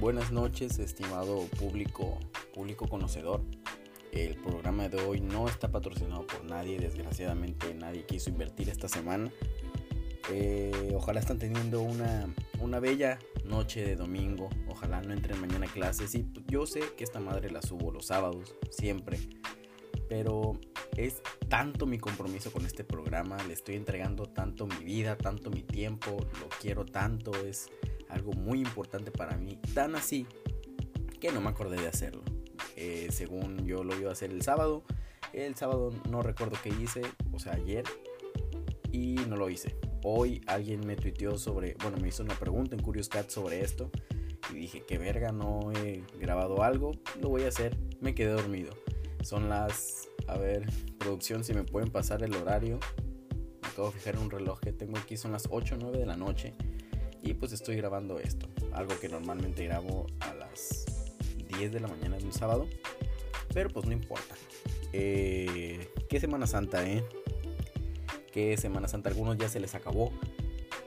[0.00, 2.18] buenas noches, estimado público,
[2.54, 3.40] público conocedor.
[4.12, 9.30] El programa de hoy no está patrocinado por nadie, desgraciadamente nadie quiso invertir esta semana.
[10.30, 12.26] Eh, ojalá están teniendo una,
[12.60, 16.14] una bella noche de domingo, ojalá no entren mañana clases.
[16.14, 19.18] Y yo sé que esta madre la subo los sábados, siempre.
[20.08, 20.58] Pero
[20.96, 25.62] es tanto mi compromiso con este programa, le estoy entregando tanto mi vida, tanto mi
[25.62, 26.10] tiempo,
[26.40, 27.70] lo quiero tanto, es
[28.16, 30.26] algo muy importante para mí, tan así
[31.20, 32.22] que no me acordé de hacerlo.
[32.76, 34.82] Eh, según yo lo iba a hacer el sábado,
[35.32, 37.02] el sábado no recuerdo qué hice,
[37.32, 37.84] o sea, ayer,
[38.92, 39.76] y no lo hice.
[40.02, 43.90] Hoy alguien me tuiteó sobre, bueno, me hizo una pregunta en Curious Cat sobre esto,
[44.50, 48.72] y dije, que verga, no he grabado algo, lo voy a hacer, me quedé dormido.
[49.22, 52.78] Son las, a ver, producción, si me pueden pasar el horario.
[53.62, 56.16] Acabo de fijar un reloj que tengo aquí, son las 8 o 9 de la
[56.16, 56.54] noche.
[57.22, 60.84] Y pues estoy grabando esto, algo que normalmente grabo a las
[61.58, 62.66] 10 de la mañana de un sábado.
[63.52, 64.34] Pero pues no importa.
[64.92, 67.04] Eh, ¿Qué Semana Santa, eh?
[68.32, 69.08] ¿Qué Semana Santa?
[69.08, 70.12] Algunos ya se les acabó.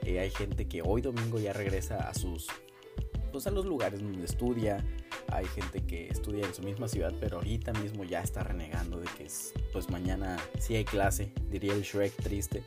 [0.04, 2.46] Eh, hay gente que hoy domingo ya regresa a sus...
[3.32, 4.84] Pues a los lugares donde estudia.
[5.28, 9.06] Hay gente que estudia en su misma ciudad, pero ahorita mismo ya está renegando de
[9.16, 12.64] que es, pues mañana sí hay clase, diría el Shrek triste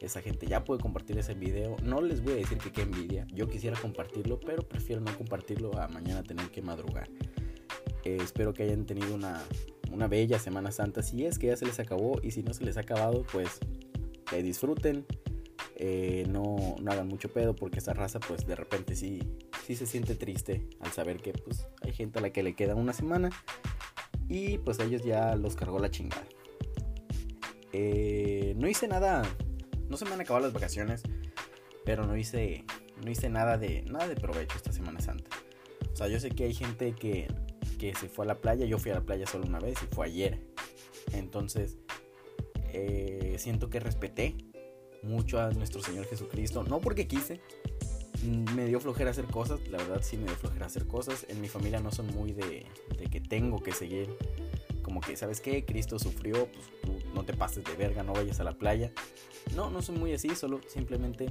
[0.00, 1.76] esa gente ya puede compartir ese video.
[1.82, 3.26] No les voy a decir que qué envidia.
[3.32, 7.08] Yo quisiera compartirlo, pero prefiero no compartirlo a mañana tener que madrugar.
[8.04, 9.42] Eh, espero que hayan tenido una,
[9.92, 11.02] una bella Semana Santa.
[11.02, 13.60] Si es que ya se les acabó y si no se les ha acabado, pues
[14.28, 15.04] que disfruten.
[15.76, 19.22] Eh, no, no, hagan mucho pedo porque esa raza pues de repente sí,
[19.64, 22.74] sí se siente triste al saber que pues hay gente a la que le queda
[22.74, 23.30] una semana
[24.28, 26.26] y pues a ellos ya los cargó la chingada.
[27.72, 29.22] Eh, no hice nada
[29.90, 31.02] no se me han acabado las vacaciones,
[31.84, 32.64] pero no hice,
[33.04, 35.36] no hice nada, de, nada de provecho esta Semana Santa.
[35.92, 37.26] O sea, yo sé que hay gente que,
[37.78, 39.94] que se fue a la playa, yo fui a la playa solo una vez y
[39.94, 40.40] fue ayer.
[41.12, 41.76] Entonces,
[42.72, 44.36] eh, siento que respeté
[45.02, 47.40] mucho a nuestro Señor Jesucristo, no porque quise,
[48.54, 51.26] me dio flojera hacer cosas, la verdad sí me dio flojera hacer cosas.
[51.28, 54.16] En mi familia no son muy de, de que tengo que seguir,
[54.90, 55.64] como que, ¿sabes qué?
[55.64, 58.90] Cristo sufrió, pues no te pases de verga, no vayas a la playa.
[59.54, 61.30] No, no soy muy así, solo simplemente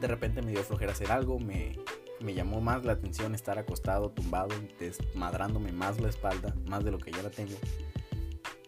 [0.00, 1.72] de repente me dio flojera hacer algo, me,
[2.20, 6.98] me llamó más la atención estar acostado, tumbado, desmadrándome más la espalda, más de lo
[6.98, 7.56] que ya la tengo.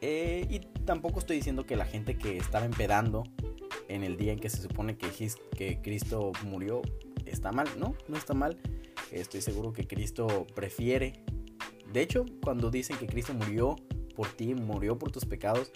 [0.00, 3.22] Eh, y tampoco estoy diciendo que la gente que estaba empedando
[3.86, 5.10] en el día en que se supone que,
[5.56, 6.82] que Cristo murió
[7.24, 7.68] está mal.
[7.78, 8.58] No, no está mal.
[9.12, 11.24] Estoy seguro que Cristo prefiere.
[11.96, 13.74] De hecho, cuando dicen que Cristo murió
[14.14, 15.72] por ti, murió por tus pecados,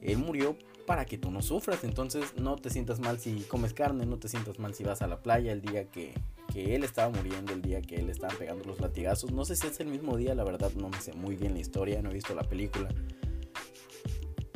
[0.00, 0.56] Él murió
[0.86, 1.82] para que tú no sufras.
[1.82, 5.08] Entonces no te sientas mal si comes carne, no te sientas mal si vas a
[5.08, 6.14] la playa el día que,
[6.52, 9.32] que él estaba muriendo, el día que él estaba pegando los latigazos.
[9.32, 11.58] No sé si es el mismo día, la verdad no me sé muy bien la
[11.58, 12.88] historia, no he visto la película.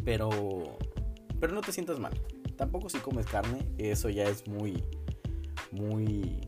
[0.05, 0.79] Pero,
[1.41, 2.13] pero no te sientas mal.
[2.57, 4.85] Tampoco si comes carne, eso ya es muy,
[5.73, 6.39] muy...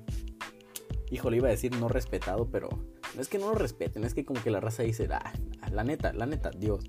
[1.11, 2.69] Híjole, iba a decir no respetado, pero
[3.17, 5.33] no es que no lo respeten, es que como que la raza dice, ah,
[5.73, 6.85] la neta, la neta, Dios.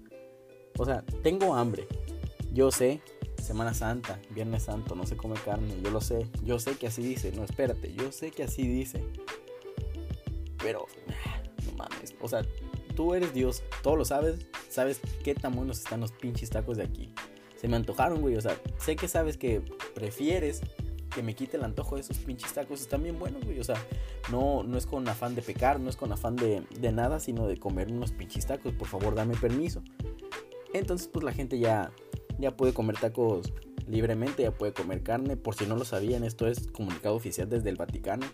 [0.77, 1.87] O sea, tengo hambre,
[2.53, 3.01] yo sé,
[3.41, 7.01] Semana Santa, Viernes Santo, no se come carne, yo lo sé, yo sé que así
[7.01, 9.01] dice, no, espérate, yo sé que así dice.
[10.61, 10.85] Pero,
[11.65, 12.41] no mames, o sea,
[12.93, 16.83] tú eres Dios, todo lo sabes, sabes qué tan buenos están los pinches tacos de
[16.83, 17.13] aquí.
[17.55, 19.61] Se me antojaron, güey, o sea, sé que sabes que
[19.95, 20.61] prefieres
[21.17, 23.75] que me quite el antojo de esos pinches tacos, están bien buenos, güey, o sea,
[24.31, 27.47] no, no es con afán de pecar, no es con afán de, de nada, sino
[27.47, 29.81] de comer unos pinches tacos, por favor, dame permiso.
[30.73, 31.91] Entonces, pues la gente ya
[32.37, 33.51] ya puede comer tacos
[33.87, 35.37] libremente, ya puede comer carne.
[35.37, 38.27] Por si no lo sabían, esto es comunicado oficial desde el Vaticano.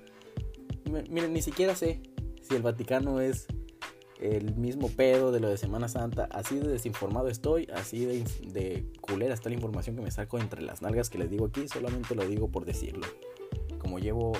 [1.10, 2.02] Miren, ni siquiera sé
[2.42, 3.48] si el Vaticano es
[4.20, 6.28] el mismo pedo de lo de Semana Santa.
[6.32, 10.62] Así de desinformado estoy, así de, de culera está la información que me saco entre
[10.62, 11.68] las nalgas que les digo aquí.
[11.68, 13.08] Solamente lo digo por decirlo.
[13.80, 14.34] Como llevo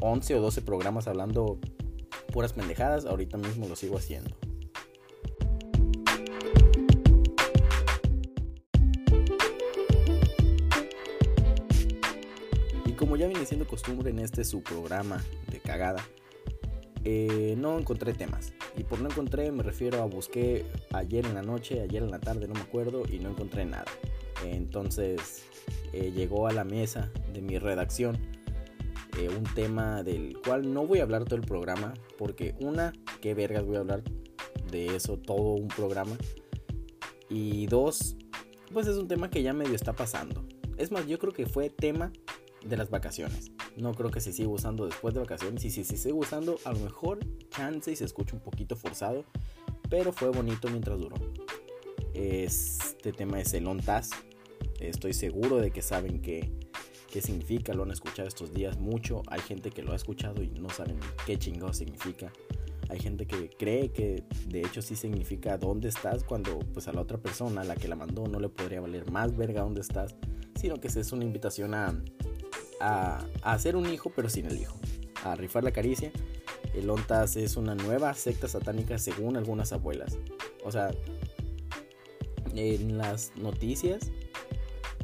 [0.00, 1.58] 11 o 12 programas hablando
[2.32, 4.36] puras pendejadas, ahorita mismo lo sigo haciendo.
[13.18, 16.06] ya viene siendo costumbre en este su programa de cagada,
[17.10, 18.52] eh, no encontré temas.
[18.76, 22.18] Y por no encontré me refiero a busqué ayer en la noche, ayer en la
[22.18, 23.86] tarde, no me acuerdo, y no encontré nada.
[24.44, 25.44] Entonces
[25.94, 28.18] eh, llegó a la mesa de mi redacción
[29.18, 33.32] eh, un tema del cual no voy a hablar todo el programa, porque una, qué
[33.32, 34.02] vergas voy a hablar
[34.70, 36.18] de eso todo un programa.
[37.30, 38.16] Y dos,
[38.70, 40.44] pues es un tema que ya medio está pasando.
[40.76, 42.12] Es más, yo creo que fue tema
[42.66, 43.50] de las vacaciones.
[43.78, 45.64] No creo que se siga usando después de vacaciones.
[45.64, 47.20] Y si se sigue usando, a lo mejor
[47.50, 49.24] chance y se escucha un poquito forzado.
[49.88, 51.16] Pero fue bonito mientras duró.
[52.14, 54.10] Este tema es el ONTAS.
[54.80, 56.52] Estoy seguro de que saben qué,
[57.10, 57.72] qué significa.
[57.74, 59.22] Lo han escuchado estos días mucho.
[59.28, 62.32] Hay gente que lo ha escuchado y no saben qué chingado significa.
[62.88, 67.02] Hay gente que cree que de hecho sí significa dónde estás cuando pues a la
[67.02, 70.14] otra persona, la que la mandó, no le podría valer más verga dónde estás,
[70.58, 71.94] sino que es una invitación a,
[72.80, 74.76] a, hacer un hijo pero sin el hijo,
[75.24, 76.10] a rifar la caricia.
[76.74, 80.18] El ONTAS es una nueva secta satánica según algunas abuelas.
[80.64, 80.90] O sea,
[82.54, 84.10] en las noticias,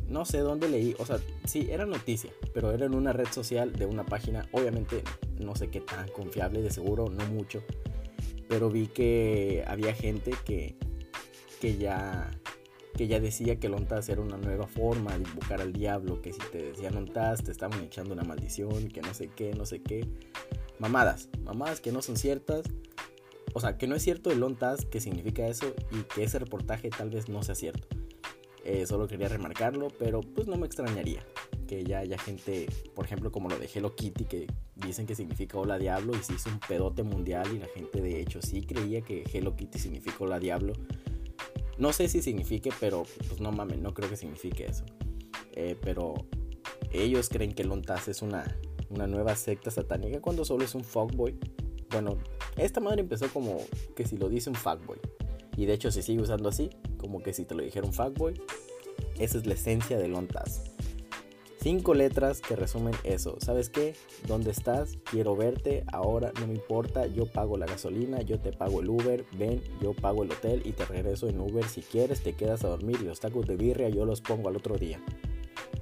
[0.08, 3.72] no sé dónde leí, o sea, sí, era noticia, pero era en una red social
[3.72, 5.02] de una página, obviamente
[5.38, 7.62] no sé qué tan confiable, de seguro no mucho,
[8.48, 10.76] pero vi que había gente que,
[11.60, 12.30] que ya
[12.96, 16.32] que ya decía que el ONTAS era una nueva forma de invocar al diablo, que
[16.32, 19.82] si te decían ONTAS te estaban echando una maldición, que no sé qué, no sé
[19.82, 20.06] qué.
[20.78, 22.62] Mamadas, mamadas que no son ciertas.
[23.52, 26.90] O sea, que no es cierto el ONTAS, que significa eso, y que ese reportaje
[26.90, 27.86] tal vez no sea cierto.
[28.64, 31.24] Eh, solo quería remarcarlo, pero pues no me extrañaría
[31.66, 34.46] que ya haya gente, por ejemplo, como lo de Hello Kitty, que
[34.76, 38.20] dicen que significa hola diablo y se hizo un pedote mundial y la gente de
[38.20, 40.72] hecho sí creía que Hello Kitty significa hola diablo.
[41.78, 44.84] No sé si signifique, pero pues no mames, no creo que signifique eso.
[45.52, 46.14] Eh, pero
[46.92, 48.56] ellos creen que Lontas es una,
[48.90, 51.36] una nueva secta satánica cuando solo es un fuckboy.
[51.90, 52.18] Bueno,
[52.56, 53.58] esta madre empezó como
[53.96, 54.98] que si lo dice un fuckboy.
[55.56, 58.40] Y de hecho se sigue usando así, como que si te lo dijera un fuckboy.
[59.18, 60.73] Esa es la esencia de Lontas.
[61.64, 63.38] Cinco letras que resumen eso.
[63.40, 63.94] ¿Sabes qué?
[64.28, 64.98] ¿Dónde estás?
[65.10, 65.82] Quiero verte.
[65.90, 67.06] Ahora no me importa.
[67.06, 68.20] Yo pago la gasolina.
[68.20, 69.24] Yo te pago el Uber.
[69.38, 71.64] Ven, yo pago el hotel y te regreso en Uber.
[71.64, 74.56] Si quieres, te quedas a dormir y los tacos de birria yo los pongo al
[74.56, 75.00] otro día.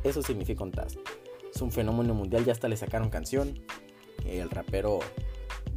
[0.05, 0.99] Eso significa un TAS.
[1.53, 2.45] Es un fenómeno mundial.
[2.45, 3.59] Ya hasta le sacaron canción.
[4.25, 5.01] El rapero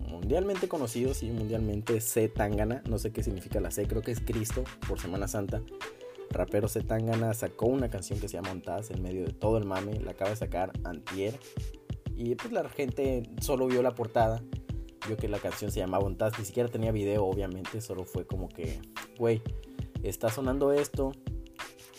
[0.08, 2.30] mundialmente conocido, sí, mundialmente C.
[2.30, 2.84] Tangana.
[2.88, 3.88] No sé qué significa la C.
[3.88, 5.63] Creo que es Cristo por Semana Santa
[6.36, 10.00] rapero Zetangana sacó una canción que se llama Ontaz en medio de todo el mame,
[10.00, 11.40] la acaba de sacar antier
[12.16, 14.42] y pues la gente solo vio la portada,
[15.08, 18.50] vio que la canción se llamaba Ontaz, ni siquiera tenía video obviamente, solo fue como
[18.50, 18.80] que,
[19.18, 19.42] güey,
[20.04, 21.12] está sonando esto,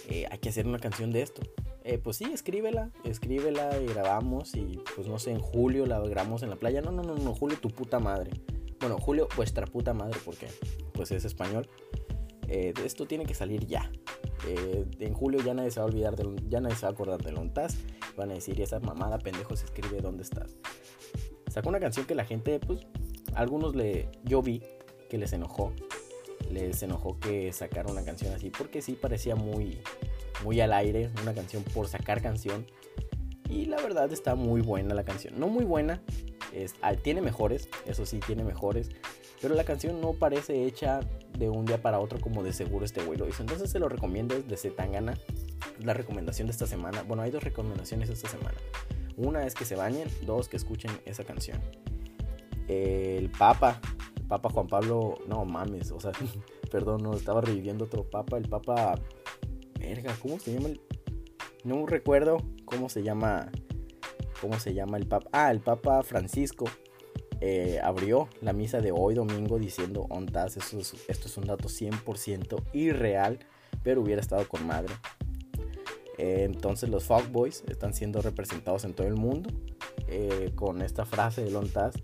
[0.09, 1.43] eh, hay que hacer una canción de esto.
[1.89, 6.43] Eh, pues sí, escríbela, escríbela y grabamos y pues no sé, en julio la grabamos
[6.43, 6.83] en la playa.
[6.83, 8.33] No, no, no, no, Julio tu puta madre.
[8.81, 10.49] Bueno, Julio vuestra puta madre porque
[10.93, 11.69] pues es español.
[12.49, 13.91] Eh, esto tiene que salir ya.
[14.47, 16.93] Eh, en julio ya nadie se va a olvidar, de, ya nadie se va a
[16.93, 17.77] acordar de Lontas.
[18.17, 20.57] Van a decir, esa mamada pendejo se escribe dónde estás.
[21.49, 22.81] Sacó una canción que la gente, pues,
[23.35, 24.63] algunos le, yo vi
[25.09, 25.73] que les enojó.
[26.51, 29.79] Les enojó que sacara una canción así, porque sí parecía muy,
[30.45, 32.67] muy al aire, una canción por sacar canción.
[33.49, 35.39] Y la verdad está muy buena la canción.
[35.39, 36.03] No muy buena,
[36.53, 38.91] es, ah, tiene mejores, eso sí, tiene mejores.
[39.41, 41.01] Pero la canción no parece hecha
[41.39, 43.43] de un día para otro como de seguro este güey lo hizo.
[43.43, 45.19] Entonces se lo recomiendo de Zetangana.
[45.83, 47.03] La recomendación de esta semana.
[47.03, 48.57] Bueno, hay dos recomendaciones esta semana.
[49.17, 51.61] Una es que se bañen, dos que escuchen esa canción.
[52.69, 53.81] El Papa,
[54.17, 56.13] el Papa Juan Pablo, no mames, o sea,
[56.71, 58.99] perdón, no estaba reviviendo otro Papa, el Papa,
[59.79, 60.71] verga, ¿cómo se llama?
[61.67, 63.51] no recuerdo cómo se llama,
[64.41, 65.29] cómo se llama el Papa.
[65.33, 66.67] Ah, el Papa Francisco
[67.41, 71.69] eh, abrió la misa de hoy domingo diciendo ontas, esto es, esto es un dato
[71.69, 73.41] 100% irreal,
[73.83, 74.95] pero hubiera estado con madre.
[76.19, 79.51] Eh, entonces los Boys están siendo representados en todo el mundo
[80.09, 81.95] eh, con esta frase de ontas.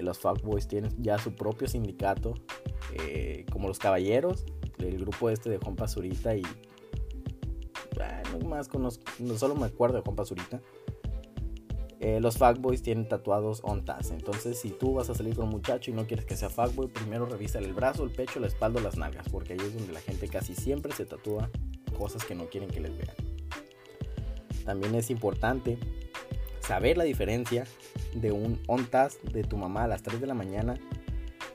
[0.00, 2.34] los Boys tienen ya su propio sindicato,
[3.50, 4.44] como los caballeros,
[4.78, 6.42] el grupo este de Juan Pazurita y...
[8.32, 10.60] no más conozco, no solo me acuerdo de Juan Pazurita
[12.00, 14.10] eh, los fuckboys tienen tatuados ontas.
[14.10, 16.88] Entonces, si tú vas a salir con un muchacho y no quieres que sea fuckboy,
[16.88, 20.00] primero revisa el brazo, el pecho, la espalda las nalgas, porque ahí es donde la
[20.00, 21.50] gente casi siempre se tatúa
[21.96, 23.16] cosas que no quieren que les vean.
[24.64, 25.78] También es importante
[26.60, 27.64] saber la diferencia
[28.14, 30.78] de un ontas de tu mamá a las 3 de la mañana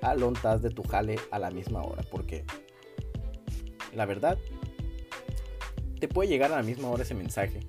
[0.02, 2.44] al ontas de tu jale a la misma hora, porque
[3.94, 4.38] la verdad
[6.00, 7.62] te puede llegar a la misma hora ese mensaje.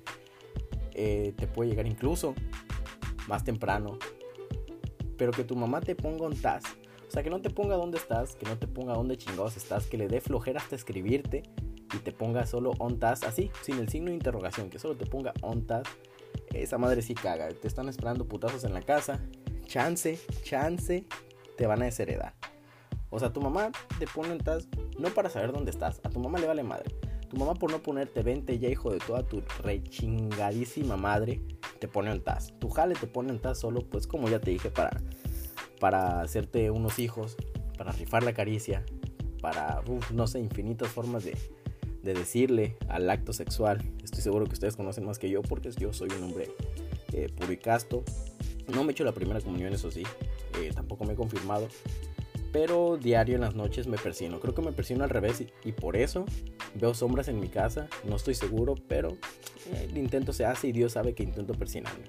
[0.93, 2.35] Eh, te puede llegar incluso
[3.27, 3.97] más temprano.
[5.17, 6.63] Pero que tu mamá te ponga un tas.
[7.07, 9.87] O sea, que no te ponga dónde estás, que no te ponga dónde chingados estás,
[9.87, 11.43] que le dé flojera hasta escribirte
[11.93, 15.05] y te ponga solo on task, así, sin el signo de interrogación, que solo te
[15.05, 15.89] ponga on task.
[16.53, 17.49] Esa madre sí caga.
[17.49, 19.19] Te están esperando putazos en la casa.
[19.65, 21.05] Chance, chance,
[21.57, 22.33] te van a desheredar.
[23.09, 24.67] O sea, tu mamá te pone en task
[24.99, 26.01] no para saber dónde estás.
[26.03, 26.93] A tu mamá le vale madre.
[27.35, 31.41] Tu mamá por no ponerte 20 ya hijo de toda tu rechingadísima madre
[31.79, 32.53] te pone en taz.
[32.59, 35.01] Tu jale te pone en taz solo, pues como ya te dije, para,
[35.81, 37.35] para hacerte unos hijos,
[37.77, 38.85] para rifar la caricia,
[39.41, 41.37] para, no sé, infinitas formas de,
[42.03, 43.83] de decirle al acto sexual.
[44.01, 46.51] Estoy seguro que ustedes conocen más que yo porque yo soy un hombre
[47.11, 48.05] eh, puro y casto.
[48.73, 50.03] No me he hecho la primera comunión, eso sí.
[50.61, 51.67] Eh, tampoco me he confirmado.
[52.53, 54.39] Pero diario en las noches me persino.
[54.39, 56.23] Creo que me persino al revés y, por eso
[56.75, 57.87] veo sombras en mi casa.
[58.03, 59.09] No estoy seguro, pero
[59.71, 62.05] eh, el intento se hace y Dios sabe que intento persinarme.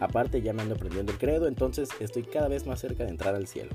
[0.00, 3.34] Aparte ya me ando aprendiendo el credo, entonces estoy cada vez más cerca de entrar
[3.34, 3.70] al cielo.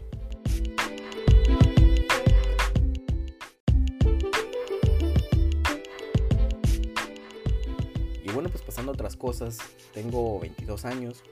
[8.24, 9.58] Y bueno, pues pasando a otras cosas,
[9.94, 11.24] tengo 22 años,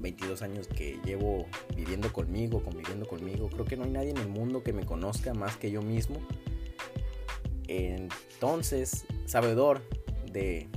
[0.00, 3.48] 22 años que llevo viviendo conmigo, conviviendo conmigo.
[3.48, 6.20] Creo que no hay nadie en el mundo que me conozca más que yo mismo.
[7.70, 9.82] Entonces, sabedor
[10.32, 10.68] de,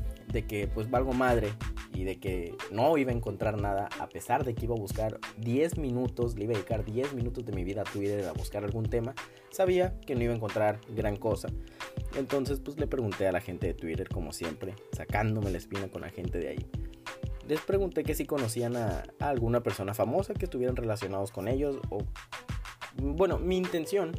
[0.47, 1.49] que pues valgo madre
[1.93, 5.19] y de que no iba a encontrar nada, a pesar de que iba a buscar
[5.37, 8.63] 10 minutos, le iba a dedicar 10 minutos de mi vida a Twitter a buscar
[8.63, 9.15] algún tema,
[9.51, 11.49] sabía que no iba a encontrar gran cosa.
[12.15, 16.01] Entonces pues le pregunté a la gente de Twitter como siempre, sacándome la espina con
[16.01, 16.69] la gente de ahí
[17.47, 22.05] les pregunté que si conocían a, alguna persona famosa que estuvieran relacionados con ellos o
[22.95, 24.13] bueno, mi intención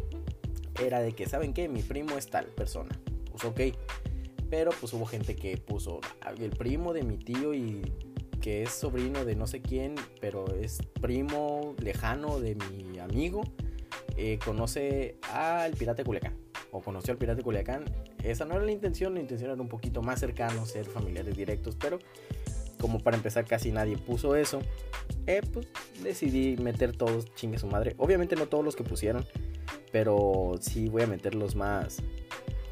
[0.83, 1.69] era de que, ¿saben qué?
[1.69, 2.99] Mi primo es tal persona.
[3.31, 3.77] Pues ok.
[4.51, 6.01] Pero pues hubo gente que puso
[6.39, 7.83] el primo de mi tío y
[8.41, 13.43] que es sobrino de no sé quién, pero es primo lejano de mi amigo.
[14.17, 16.35] Eh, conoce al pirata Culiacán.
[16.71, 17.85] O conoció al pirata Culiacán.
[18.23, 21.77] Esa no era la intención, la intención era un poquito más cercano, ser familiares directos,
[21.77, 21.99] pero
[22.81, 24.61] como para empezar casi nadie puso eso,
[25.27, 25.69] eh, pues
[26.03, 27.95] decidí meter todos, chingue su madre.
[27.97, 29.25] Obviamente no todos los que pusieron,
[29.95, 31.99] pero sí voy a meter los más,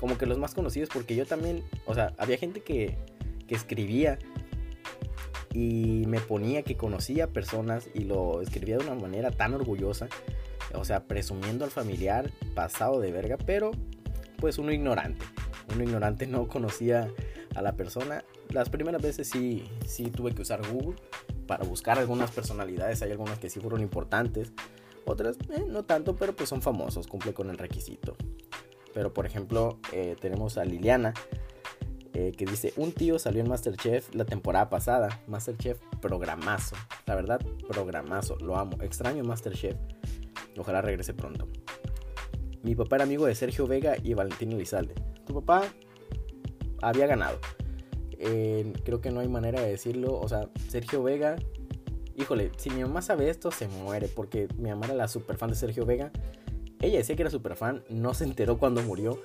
[0.00, 2.98] como que los más conocidos, porque yo también, o sea, había gente que,
[3.46, 4.18] que escribía
[5.54, 10.08] y me ponía que conocía personas y lo escribía de una manera tan orgullosa,
[10.74, 13.70] o sea, presumiendo al familiar, pasado de verga, pero
[14.38, 15.24] pues uno ignorante,
[15.72, 17.08] uno ignorante no conocía
[17.54, 20.96] a la persona las primeras veces sí, sí tuve que usar Google
[21.46, 23.02] para buscar algunas personalidades.
[23.02, 24.52] Hay algunas que sí fueron importantes.
[25.04, 28.16] Otras eh, no tanto, pero pues son famosos, cumple con el requisito.
[28.94, 31.14] Pero por ejemplo, eh, tenemos a Liliana,
[32.12, 35.20] eh, que dice, un tío salió en Masterchef la temporada pasada.
[35.26, 36.76] Masterchef programazo.
[37.06, 38.36] La verdad, programazo.
[38.36, 38.76] Lo amo.
[38.82, 39.76] Extraño Masterchef.
[40.58, 41.48] Ojalá regrese pronto.
[42.62, 44.94] Mi papá era amigo de Sergio Vega y Valentín Elizalde.
[45.26, 45.64] Tu papá
[46.82, 47.38] había ganado
[48.84, 50.18] creo que no hay manera de decirlo.
[50.18, 51.36] O sea, Sergio Vega,
[52.16, 55.50] híjole, si mi mamá sabe esto, se muere, porque mi mamá era la super fan
[55.50, 56.10] de Sergio Vega.
[56.80, 59.20] Ella decía que era super fan, no se enteró cuando murió,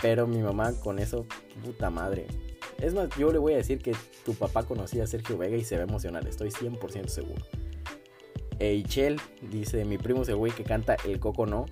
[0.00, 1.26] pero mi mamá con eso,
[1.64, 2.26] puta madre.
[2.80, 3.94] Es más, yo le voy a decir que
[4.24, 7.42] tu papá conocía a Sergio Vega y se va a emocionar, estoy 100% seguro.
[8.58, 11.66] Eichel dice, mi primo es güey que canta El Coco No.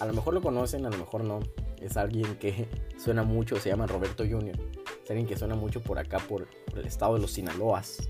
[0.00, 1.40] A lo mejor lo conocen, a lo mejor no.
[1.80, 4.56] Es alguien que suena mucho, se llama Roberto Jr.
[5.04, 8.08] Es alguien que suena mucho por acá, por, el estado de los Sinaloas,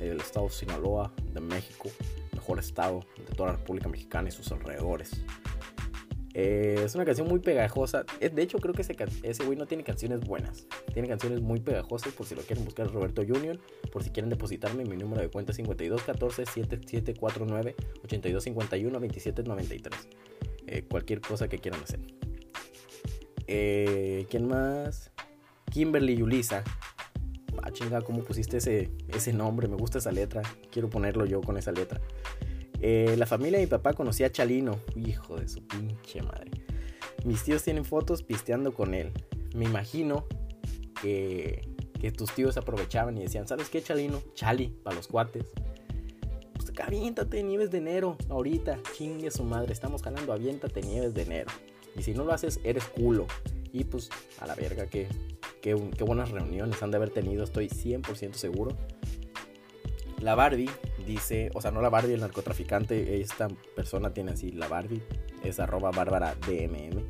[0.00, 1.90] el estado de Sinaloa de México,
[2.32, 5.22] mejor estado de toda la República Mexicana y sus alrededores.
[6.32, 8.04] Eh, es una canción muy pegajosa.
[8.20, 10.66] De hecho, creo que ese, ese güey no tiene canciones buenas.
[10.92, 13.58] Tiene canciones muy pegajosas por si lo quieren buscar Roberto Junior.
[13.92, 20.08] Por si quieren depositarme mi número de cuenta 5214 7749 8251 2793.
[20.88, 22.00] cualquier cosa que quieran hacer.
[23.48, 25.10] Eh, ¿Quién más?
[25.72, 26.62] Kimberly Yulisa.
[27.62, 29.68] Ah, chinga, ¿cómo pusiste ese, ese nombre?
[29.68, 30.42] Me gusta esa letra.
[30.70, 32.00] Quiero ponerlo yo con esa letra.
[32.80, 34.78] Eh, la familia de mi papá conocía a Chalino.
[34.96, 36.50] Hijo de su pinche madre.
[37.24, 39.12] Mis tíos tienen fotos pisteando con él.
[39.54, 40.26] Me imagino
[41.02, 41.68] que,
[42.00, 44.22] que tus tíos aprovechaban y decían, ¿sabes qué, Chalino?
[44.34, 45.46] Chali, para los cuates.
[46.54, 48.78] Pues aviéntate nieves de enero, ahorita.
[48.96, 51.50] Chingue su madre, estamos ganando, aviéntate nieves de enero.
[51.96, 53.26] Y si no lo haces, eres culo.
[53.72, 54.08] Y pues,
[54.40, 55.08] a la verga, que
[55.60, 58.76] Qué, buenas reuniones han de haber tenido, estoy 100% seguro.
[60.20, 60.70] La Barbie
[61.06, 65.02] dice, o sea, no la Barbie, el narcotraficante, esta persona tiene así, la Barbie,
[65.42, 67.04] es arroba bárbara DMM.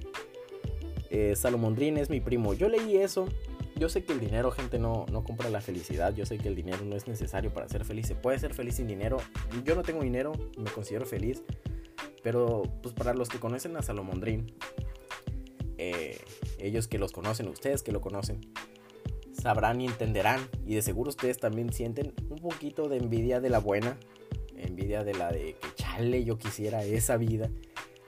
[1.10, 2.54] Eh, Salomondrín es mi primo.
[2.54, 3.28] Yo leí eso.
[3.76, 6.14] Yo sé que el dinero, gente, no, no compra la felicidad.
[6.14, 8.06] Yo sé que el dinero no es necesario para ser feliz.
[8.06, 9.16] Se puede ser feliz sin dinero.
[9.64, 11.42] Yo no tengo dinero, me considero feliz.
[12.22, 14.52] Pero, pues para los que conocen a Salomondrín,
[15.78, 16.18] eh,
[16.60, 18.40] ellos que los conocen, ustedes que lo conocen,
[19.32, 20.48] sabrán y entenderán.
[20.66, 23.98] Y de seguro ustedes también sienten un poquito de envidia de la buena.
[24.56, 27.50] Envidia de la de que chale, yo quisiera esa vida.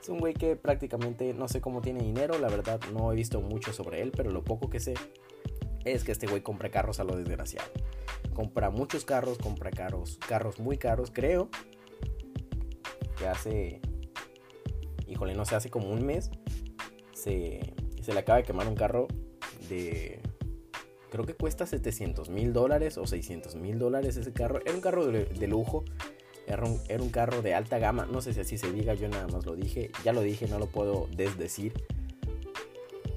[0.01, 3.39] Es un güey que prácticamente no sé cómo tiene dinero, la verdad no he visto
[3.39, 4.95] mucho sobre él, pero lo poco que sé
[5.85, 7.69] es que este güey compra carros a lo desgraciado.
[8.33, 11.49] compra muchos carros, compra carros, carros muy caros, creo.
[13.17, 13.79] Que hace,
[15.07, 16.31] híjole, no sé, hace como un mes
[17.13, 19.07] se, se le acaba de quemar un carro
[19.69, 20.19] de,
[21.13, 24.59] creo que cuesta 700 mil dólares o 600 mil dólares ese carro.
[24.65, 25.85] Era un carro de, lujo,
[26.47, 29.07] era un, era un, carro de alta gama, no sé si así se diga, yo
[29.09, 31.73] nada más lo dije, ya lo dije, no lo puedo desdecir.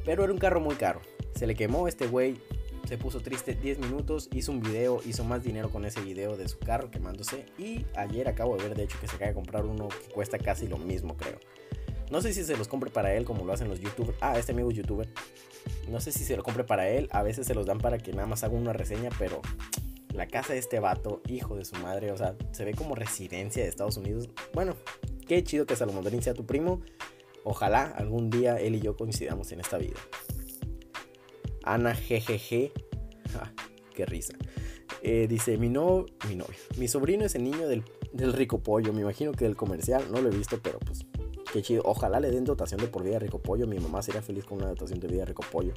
[0.05, 1.01] Pero era un carro muy caro.
[1.35, 2.37] Se le quemó este güey,
[2.87, 6.49] se puso triste 10 minutos, hizo un video, hizo más dinero con ese video de
[6.49, 7.47] su carro quemándose.
[7.59, 10.39] Y ayer acabo de ver, de hecho, que se acaba de comprar uno que cuesta
[10.39, 11.41] casi lo mismo, creo.
[12.11, 14.17] No sé si se los compre para él como lo hacen los youtubers.
[14.21, 15.09] Ah, este amigo youtuber.
[15.89, 17.09] No sé si se lo compre para él.
[17.11, 19.41] A veces se los dan para que nada más haga una reseña, pero
[20.13, 23.63] la casa de este vato, hijo de su madre, o sea, se ve como residencia
[23.63, 24.31] de Estados Unidos.
[24.55, 24.77] Bueno,
[25.27, 26.81] qué chido que Salomón sea tu primo.
[27.45, 30.01] Ojalá algún día él y yo coincidamos en esta vida.
[31.63, 32.73] Ana GGG.
[33.95, 34.35] Qué risa.
[35.03, 36.57] Eh, dice, mi, no, mi novio.
[36.77, 38.93] Mi sobrino es el niño del, del, rico pollo.
[38.93, 40.05] Me imagino que del comercial.
[40.11, 41.05] No lo he visto, pero pues
[41.57, 41.83] qué chido.
[41.87, 43.67] Ojalá le den dotación de por vida a rico pollo.
[43.67, 45.73] Mi mamá sería feliz con una dotación de vida a rico pollo.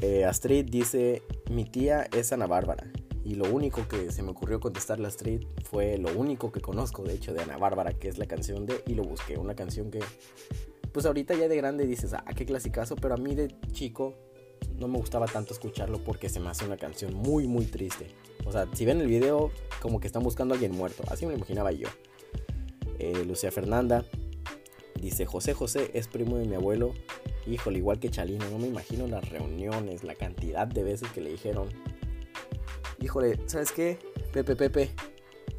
[0.00, 2.90] Eh, Astrid dice, mi tía es Ana Bárbara.
[3.24, 7.02] Y lo único que se me ocurrió contestarle a Astrid fue lo único que conozco,
[7.02, 9.36] de hecho, de Ana Bárbara, que es la canción de Y lo busqué.
[9.36, 10.00] Una canción que,
[10.92, 14.14] pues ahorita ya de grande dices, ah, qué clasicazo, pero a mí de chico
[14.78, 18.06] no me gustaba tanto escucharlo porque se me hace una canción muy, muy triste.
[18.46, 21.04] O sea, si ven el video, como que están buscando a alguien muerto.
[21.08, 21.88] Así me lo imaginaba yo.
[22.98, 24.04] Eh, Lucía Fernanda
[25.00, 26.94] dice: José José es primo de mi abuelo.
[27.46, 28.48] Híjole, igual que Chalino.
[28.50, 31.68] No me imagino las reuniones, la cantidad de veces que le dijeron:
[33.00, 33.98] Híjole, ¿sabes qué?
[34.32, 34.90] Pepe, Pepe.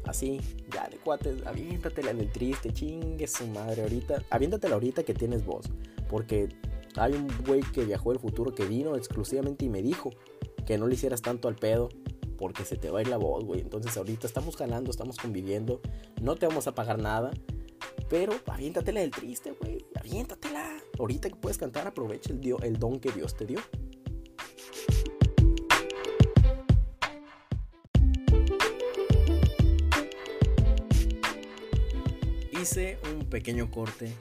[0.06, 4.22] Así, ya de cuates, aviéntatela en el triste, chingue su madre ahorita.
[4.30, 5.70] Aviéntatela ahorita que tienes voz.
[6.08, 6.48] Porque
[6.96, 10.10] hay un güey que viajó del futuro que vino exclusivamente y me dijo
[10.66, 11.88] que no le hicieras tanto al pedo
[12.36, 13.60] porque se te va a ir la voz, güey.
[13.60, 15.80] Entonces ahorita estamos jalando, estamos conviviendo,
[16.20, 17.32] no te vamos a pagar nada,
[18.14, 19.84] pero aviéntatela del triste, güey.
[19.96, 20.70] Aviéntatela.
[21.00, 23.58] Ahorita que puedes cantar, aprovecha el, don que Dios te dio.
[32.52, 34.12] Hice un pequeño corte,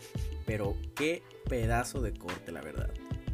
[0.48, 2.90] pero qué pedazo de corte, la verdad.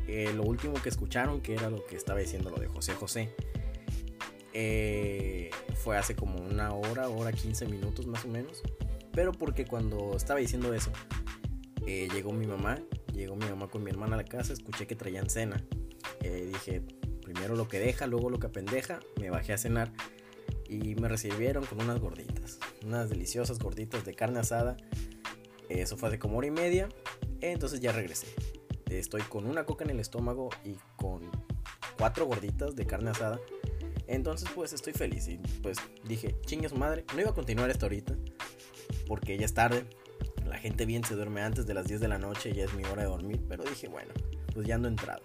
[0.09, 3.33] Eh, lo último que escucharon, que era lo que estaba diciendo lo de José José,
[4.51, 8.61] eh, fue hace como una hora, hora 15 minutos más o menos.
[9.19, 10.93] Pero porque cuando estaba diciendo eso,
[11.85, 12.79] eh, llegó mi mamá,
[13.11, 15.61] llegó mi mamá con mi hermana a la casa, escuché que traían cena.
[16.21, 16.81] dije,
[17.21, 19.91] primero lo que deja, luego lo que pendeja, me bajé a cenar
[20.69, 24.77] y me recibieron con unas gorditas, unas deliciosas gorditas de carne asada.
[25.67, 26.87] Eso fue hace como hora y media.
[27.41, 28.27] Entonces ya regresé.
[28.89, 31.29] Estoy con una coca en el estómago y con
[31.97, 33.37] cuatro gorditas de carne asada.
[34.07, 37.87] Entonces pues estoy feliz y pues dije, chingue su madre, no iba a continuar esto
[37.87, 38.15] ahorita
[39.09, 39.83] porque ya es tarde.
[40.45, 42.85] La gente bien se duerme antes de las 10 de la noche, ya es mi
[42.85, 44.13] hora de dormir, pero dije, bueno,
[44.53, 45.21] pues ya ando entrado.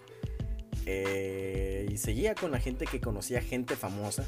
[0.85, 4.25] Eh, y seguía con la gente que conocía gente famosa.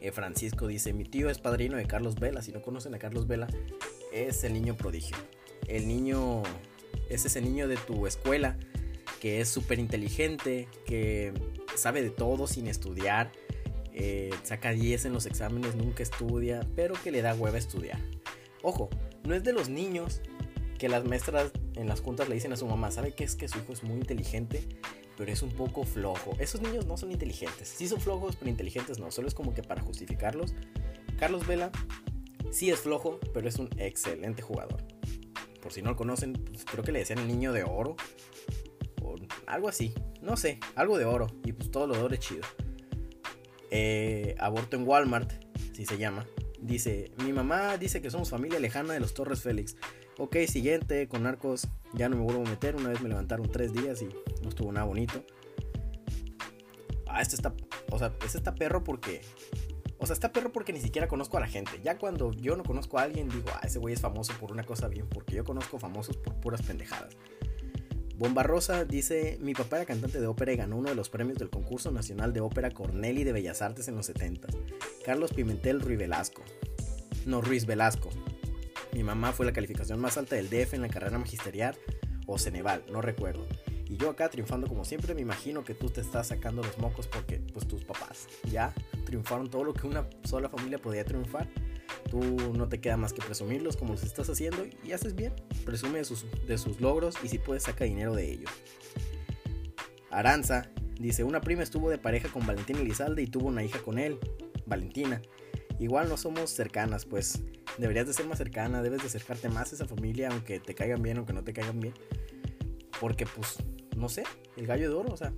[0.00, 3.26] Eh, Francisco dice, mi tío es padrino de Carlos Vela, si no conocen a Carlos
[3.28, 3.46] Vela,
[4.12, 5.16] es el niño prodigio.
[5.68, 6.42] El niño
[7.08, 8.58] es ese niño de tu escuela
[9.20, 11.32] que es súper inteligente, que
[11.76, 13.30] sabe de todo sin estudiar,
[13.92, 18.00] eh, saca 10 en los exámenes, nunca estudia, pero que le da hueva estudiar.
[18.62, 18.90] Ojo,
[19.24, 20.20] no es de los niños
[20.78, 23.48] que las maestras en las juntas le dicen a su mamá, sabe que es que
[23.48, 24.66] su hijo es muy inteligente,
[25.16, 26.32] pero es un poco flojo.
[26.38, 29.62] Esos niños no son inteligentes, sí son flojos, pero inteligentes no, solo es como que
[29.62, 30.54] para justificarlos.
[31.18, 31.70] Carlos Vela
[32.50, 34.82] sí es flojo, pero es un excelente jugador
[35.62, 37.96] por si no lo conocen, pues, creo que le decían el niño de oro.
[39.02, 39.14] O
[39.46, 39.94] algo así.
[40.20, 41.28] No sé, algo de oro.
[41.44, 42.42] Y pues todo lo de oro es chido.
[43.70, 45.32] Eh, aborto en Walmart,
[45.72, 46.26] si se llama.
[46.62, 49.76] Dice, mi mamá dice que somos familia lejana de los Torres Félix.
[50.16, 52.76] Ok, siguiente, con narcos ya no me vuelvo a meter.
[52.76, 54.08] Una vez me levantaron tres días y
[54.42, 55.24] no estuvo nada bonito.
[57.08, 57.52] Ah, este está,
[57.90, 59.20] o sea, este está perro porque
[60.02, 61.80] o sea, está perro porque ni siquiera conozco a la gente.
[61.80, 64.64] Ya cuando yo no conozco a alguien, digo, ah, ese güey es famoso por una
[64.64, 67.16] cosa bien, porque yo conozco famosos por puras pendejadas.
[68.18, 71.38] Bomba Rosa dice, mi papá era cantante de ópera y ganó uno de los premios
[71.38, 74.48] del concurso nacional de ópera Corneli de Bellas Artes en los 70.
[75.04, 76.42] Carlos Pimentel Ruiz Velasco.
[77.26, 78.10] No, Ruiz Velasco.
[78.92, 81.76] Mi mamá fue la calificación más alta del DF en la carrera magisterial
[82.26, 83.46] o Ceneval, no recuerdo.
[83.88, 87.06] Y yo acá triunfando como siempre, me imagino que tú te estás sacando los mocos
[87.06, 88.72] porque pues tus papás ya
[89.04, 91.48] triunfaron todo lo que una sola familia podía triunfar.
[92.10, 95.34] Tú no te queda más que presumirlos como los estás haciendo y haces bien.
[95.64, 98.50] Presume de sus, de sus logros y si puedes saca dinero de ellos.
[100.10, 100.70] Aranza
[101.02, 104.20] Dice, una prima estuvo de pareja con Valentín Elizalde y tuvo una hija con él,
[104.66, 105.20] Valentina.
[105.80, 107.42] Igual no somos cercanas, pues
[107.76, 111.02] deberías de ser más cercana, debes de acercarte más a esa familia, aunque te caigan
[111.02, 111.94] bien, aunque no te caigan bien.
[113.00, 113.56] Porque pues,
[113.96, 114.22] no sé,
[114.56, 115.32] el gallo de oro, o sea,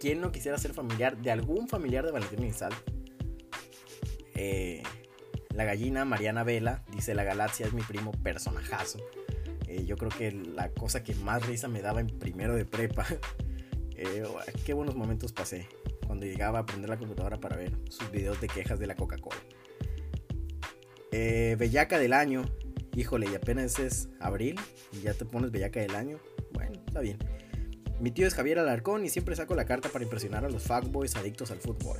[0.00, 2.76] ¿quién no quisiera ser familiar de algún familiar de Valentín Elizalde?
[4.34, 4.82] Eh,
[5.54, 8.98] la gallina Mariana Vela dice, la galaxia es mi primo personajazo.
[9.66, 13.06] Eh, yo creo que la cosa que más risa me daba en primero de prepa
[13.96, 14.24] Eh,
[14.64, 15.68] qué buenos momentos pasé
[16.06, 19.40] cuando llegaba a prender la computadora para ver sus videos de quejas de la Coca-Cola.
[21.12, 22.44] Eh, bellaca del año.
[22.96, 24.58] Híjole, y apenas es abril
[24.92, 26.18] y ya te pones bellaca del año.
[26.52, 27.18] Bueno, está bien.
[28.00, 31.16] Mi tío es Javier Alarcón y siempre saco la carta para impresionar a los fuckboys
[31.16, 31.98] adictos al fútbol.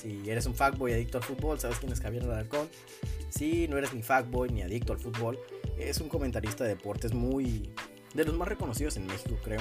[0.00, 2.68] Si eres un fuckboy adicto al fútbol, ¿sabes quién es Javier Alarcón?
[3.30, 5.38] Si no eres ni fuckboy ni adicto al fútbol,
[5.76, 7.72] es un comentarista de deportes muy...
[8.14, 9.60] de los más reconocidos en México, creo.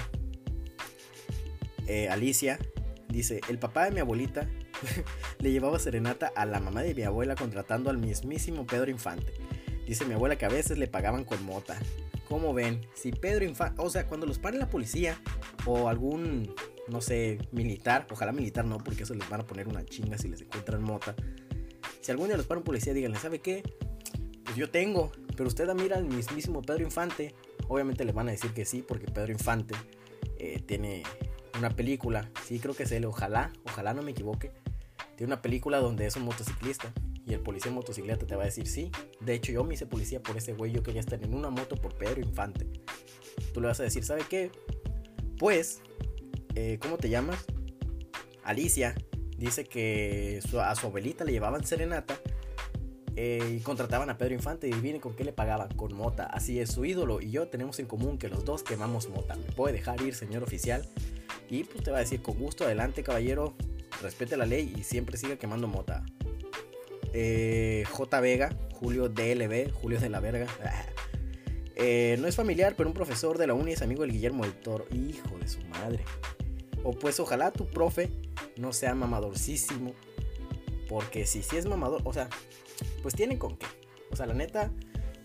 [1.88, 2.60] Eh, Alicia,
[3.08, 4.48] dice, el papá de mi abuelita
[5.40, 9.34] le llevaba serenata a la mamá de mi abuela contratando al mismísimo Pedro Infante.
[9.86, 11.80] Dice mi abuela que a veces le pagaban con mota.
[12.28, 12.82] ¿Cómo ven?
[12.94, 15.20] Si Pedro Infante, o sea, cuando los pare la policía
[15.66, 16.54] o algún,
[16.90, 20.28] no sé, militar, ojalá militar no, porque eso les van a poner una chinga si
[20.28, 21.16] les encuentran mota.
[22.02, 23.64] Si algún día los para un policía, díganle, ¿sabe qué?
[24.44, 27.36] Pues yo tengo, pero usted mira al mismísimo Pedro Infante.
[27.68, 29.76] Obviamente le van a decir que sí, porque Pedro Infante
[30.40, 31.04] eh, tiene
[31.58, 34.52] una película, sí creo que es él, ojalá, ojalá no me equivoque,
[35.16, 36.94] tiene una película donde es un motociclista
[37.26, 39.86] y el policía en motocicleta te va a decir, sí, de hecho yo me hice
[39.86, 42.68] policía por ese güey, yo quería estar en una moto por Pedro Infante.
[43.54, 44.52] Tú le vas a decir, ¿sabe qué?
[45.38, 45.82] Pues,
[46.58, 47.46] eh, ¿cómo te llamas?
[48.44, 48.96] Alicia
[49.38, 52.20] dice que a su abuelita le llevaban serenata
[53.16, 56.26] eh, y contrataban a Pedro Infante y viene con qué le pagaban, con mota.
[56.26, 59.36] Así es, su ídolo y yo tenemos en común que los dos quemamos mota.
[59.36, 60.88] ¿Me puede dejar ir, señor oficial?
[61.48, 63.56] Y pues te va a decir, con gusto, adelante caballero,
[64.02, 66.04] respete la ley y siempre siga quemando mota.
[67.14, 68.20] Eh, J.
[68.20, 70.48] Vega, Julio DLB, Julio de la Verga.
[71.80, 74.56] Eh, no es familiar, pero un profesor de la uni es amigo del Guillermo del
[74.56, 74.88] Toro.
[74.92, 76.04] Hijo de su madre.
[76.88, 78.10] O pues ojalá tu profe
[78.56, 79.94] no sea mamadorcísimo.
[80.88, 82.30] Porque si sí es mamador, o sea,
[83.02, 83.66] pues tiene con qué.
[84.10, 84.72] O sea, la neta,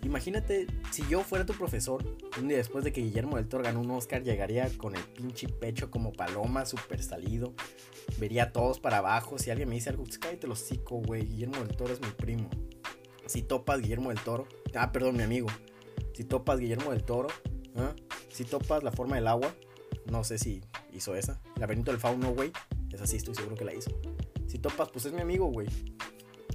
[0.03, 2.03] Imagínate si yo fuera tu profesor,
[2.37, 5.48] un día después de que Guillermo del Toro ganó un Oscar, llegaría con el pinche
[5.48, 7.55] pecho como paloma, súper salido.
[8.18, 9.38] Vería a todos para abajo.
[9.38, 11.25] Si alguien me dice algo, pues cállate los hocico, güey.
[11.25, 12.51] Guillermo del Toro es mi primo.
[13.27, 15.46] Si topas Guillermo del Toro, ah, perdón, mi amigo.
[16.14, 17.29] Si topas Guillermo del Toro,
[17.77, 17.94] ¿ah?
[18.29, 19.55] si topas la forma del agua,
[20.11, 20.62] no sé si
[20.93, 21.41] hizo esa.
[21.55, 22.53] El laberinto del fauno, güey.
[22.93, 23.91] Es así, estoy seguro que la hizo.
[24.47, 25.69] Si topas, pues es mi amigo, güey.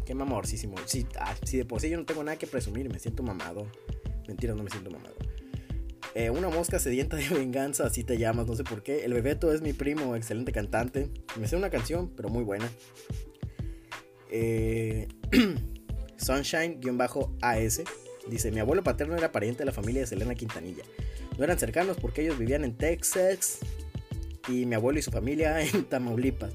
[0.05, 0.77] Qué mamorcísimo.
[0.85, 3.67] Si, ah, si de por sí yo no tengo nada que presumir, me siento mamado.
[4.27, 5.15] Mentira, no me siento mamado.
[6.15, 9.05] Eh, una mosca sedienta de venganza, así te llamas, no sé por qué.
[9.05, 11.11] El Bebeto es mi primo, excelente cantante.
[11.39, 12.69] Me sé una canción, pero muy buena.
[14.31, 15.07] Eh,
[16.17, 17.81] Sunshine-AS
[18.29, 20.83] dice: Mi abuelo paterno era pariente de la familia de Selena Quintanilla.
[21.37, 23.59] No eran cercanos porque ellos vivían en Texas
[24.47, 26.53] y mi abuelo y su familia en Tamaulipas.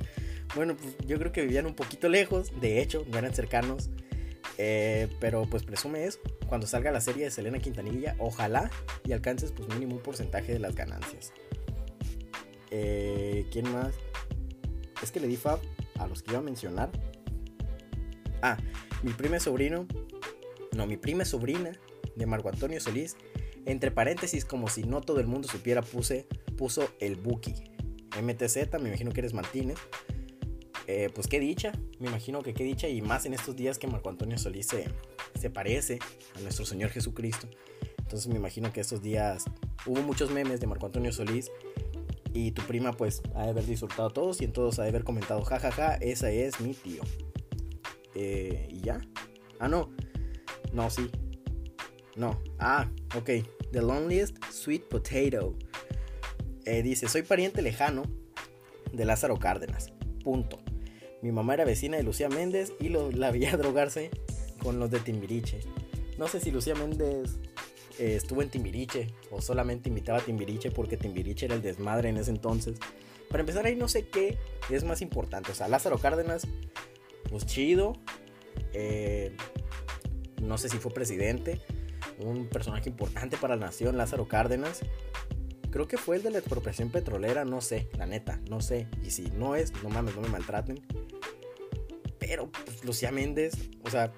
[0.55, 3.90] Bueno, pues yo creo que vivían un poquito lejos, de hecho, no eran cercanos.
[4.59, 6.18] Eh, pero pues presume eso.
[6.47, 8.71] Cuando salga la serie de Selena Quintanilla, ojalá
[9.05, 11.33] y alcances pues mínimo un porcentaje de las ganancias.
[12.71, 13.95] Eh, ¿Quién más?
[15.03, 15.61] Es que le di fab
[15.99, 16.90] a los que iba a mencionar.
[18.42, 18.57] Ah,
[19.03, 19.87] mi prima sobrino.
[20.77, 21.73] No, mi prima sobrina
[22.16, 23.16] de Marco Antonio Solís.
[23.64, 27.55] Entre paréntesis, como si no todo el mundo supiera, puse, puso el Buki.
[28.20, 29.79] MTZ, me imagino que eres Martínez.
[30.88, 33.87] Eh, pues qué dicha, me imagino que qué dicha y más en estos días que
[33.87, 36.01] Marco Antonio Solís se, parece
[36.37, 37.48] a nuestro Señor Jesucristo.
[37.98, 39.44] Entonces me imagino que estos días
[39.87, 41.51] hubo muchos memes de Marco Antonio Solís
[42.35, 45.05] y tu prima pues ha de haber disfrutado todos y en todos ha de haber
[45.05, 47.03] comentado jajaja, ja, ja, esa es mi tío.
[48.14, 49.01] Eh, y ya.
[49.59, 49.90] Ah, no.
[50.72, 51.11] No, sí.
[52.16, 52.40] No.
[52.59, 53.31] Ah, ok.
[53.72, 55.55] The Loneliest Sweet Potato.
[56.64, 58.05] Eh, dice, soy pariente lejano
[58.92, 59.92] de Lázaro Cárdenas.
[60.22, 60.59] Punto.
[61.22, 64.11] Mi mamá era vecina de Lucía Méndez y lo, la veía drogarse
[64.62, 65.61] con los de Timbiriche.
[66.18, 67.38] No sé si Lucía Méndez
[67.98, 72.16] eh, estuvo en Timbiriche o solamente invitaba a Timbiriche porque Timbiriche era el desmadre en
[72.16, 72.79] ese entonces.
[73.29, 74.38] Para empezar ahí no sé qué
[74.70, 75.53] es más importante.
[75.53, 76.46] O sea, Lázaro Cárdenas,
[77.31, 77.94] pues chido.
[78.75, 79.35] Eh,
[80.42, 81.61] no sé si fue presidente.
[82.24, 84.80] Un personaje importante para la nación, Lázaro Cárdenas.
[85.70, 88.88] Creo que fue el de la expropiación petrolera, no sé, la neta, no sé.
[89.02, 90.80] Y si no es, no mames, no me maltraten.
[92.18, 94.12] Pero pues, Lucía Méndez, o sea,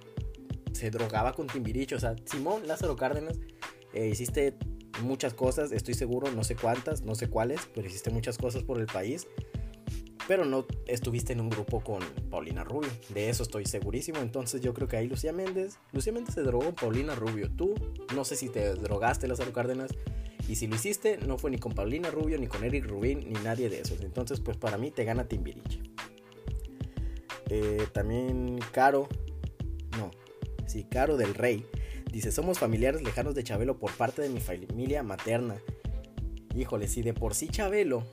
[0.73, 1.95] se drogaba con Timbiriche.
[1.95, 3.39] O sea, Simón Lázaro Cárdenas,
[3.93, 4.57] eh, hiciste
[5.03, 8.81] muchas cosas, estoy seguro, no sé cuántas, no sé cuáles, pero hiciste muchas cosas por
[8.81, 9.27] el país.
[10.27, 12.91] Pero no estuviste en un grupo con Paulina Rubio.
[13.11, 14.21] De eso estoy segurísimo.
[14.21, 17.51] Entonces yo creo que ahí Lucía Méndez, Lucía Méndez se drogó Paulina Rubio.
[17.51, 17.75] Tú
[18.15, 19.91] no sé si te drogaste Lázaro Cárdenas.
[20.49, 23.41] Y si lo hiciste, no fue ni con Paulina Rubio, ni con Eric Rubin, ni
[23.41, 24.01] nadie de esos.
[24.03, 25.81] Entonces, pues para mí te gana Timbiriche.
[27.49, 29.09] Eh, también Caro,
[29.99, 30.11] no,
[30.67, 31.67] sí, Caro del Rey.
[32.11, 35.57] Dice, somos familiares lejanos de Chabelo por parte de mi familia materna.
[36.55, 38.05] Híjole, si de por sí Chabelo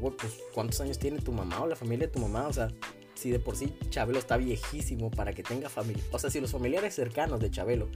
[0.00, 2.48] pues ¿cuántos años tiene tu mamá o la familia de tu mamá?
[2.48, 2.68] O sea,
[3.14, 6.02] si de por sí Chabelo está viejísimo para que tenga familia.
[6.10, 7.88] O sea, si los familiares cercanos de Chabelo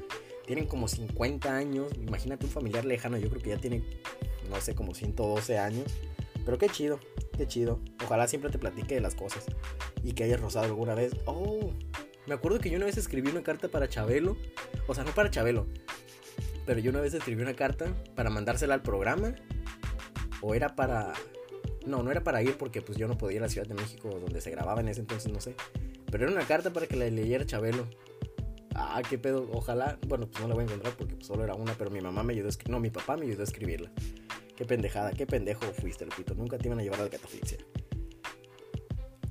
[0.47, 3.83] tienen como 50 años, imagínate un familiar lejano, yo creo que ya tiene,
[4.51, 5.87] no sé, como 112 años.
[6.45, 7.01] Pero qué chido,
[7.38, 7.81] qué chido.
[8.05, 9.47] Ojalá siempre te platique de las cosas
[10.03, 11.17] y que hayas rozado alguna vez.
[11.25, 11.73] Oh,
[12.27, 14.37] me acuerdo que yo una vez escribí una carta para Chabelo.
[14.87, 15.67] O sea, no para Chabelo.
[16.67, 19.35] Pero yo una vez escribí una carta para mandársela al programa.
[20.43, 21.14] O era para
[21.87, 23.75] no, no era para ir porque pues yo no podía ir a la Ciudad de
[23.75, 25.55] México donde se grababa en ese entonces, no sé.
[26.11, 27.87] Pero era una carta para que la leyera Chabelo.
[28.75, 29.49] Ah, qué pedo.
[29.53, 32.01] Ojalá, bueno, pues no la voy a encontrar porque pues, solo era una, pero mi
[32.01, 32.77] mamá me ayudó a escribirla.
[32.77, 33.90] No, mi papá me ayudó a escribirla.
[34.57, 36.35] Qué pendejada, qué pendejo fuiste, Lupito.
[36.35, 37.59] Nunca te iban a llevar a la catafixia.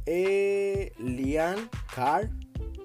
[0.06, 2.30] Eh, Lian Carr.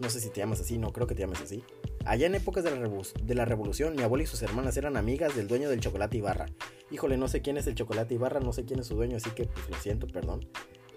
[0.01, 1.65] No sé si te llamas así, no creo que te llames así.
[2.05, 2.89] Allá en épocas de la,
[3.23, 6.47] de la revolución, mi abuela y sus hermanas eran amigas del dueño del chocolate Ibarra.
[6.91, 9.31] Híjole, no sé quién es el chocolate Ibarra, no sé quién es su dueño, así
[9.31, 10.49] que pues lo siento, perdón.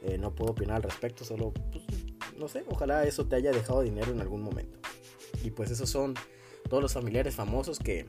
[0.04, 1.84] Eh, no puedo opinar al respecto, solo, pues,
[2.38, 4.80] no sé, ojalá eso te haya dejado dinero en algún momento.
[5.43, 6.15] Y pues esos son
[6.69, 8.06] todos los familiares famosos que,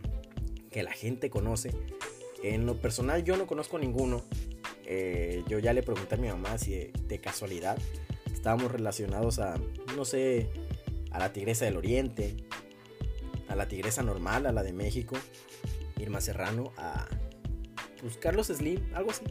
[0.70, 1.70] que la gente conoce.
[2.42, 4.22] En lo personal yo no conozco ninguno.
[4.84, 7.78] Eh, yo ya le pregunté a mi mamá si de casualidad
[8.32, 9.54] estábamos relacionados a,
[9.96, 10.50] no sé,
[11.10, 12.36] a la Tigresa del Oriente,
[13.48, 15.16] a la Tigresa normal, a la de México,
[15.98, 17.06] Irma Serrano, a
[18.02, 19.24] pues, Carlos Slim, algo así.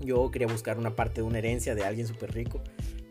[0.00, 2.60] Yo quería buscar una parte de una herencia de alguien súper rico.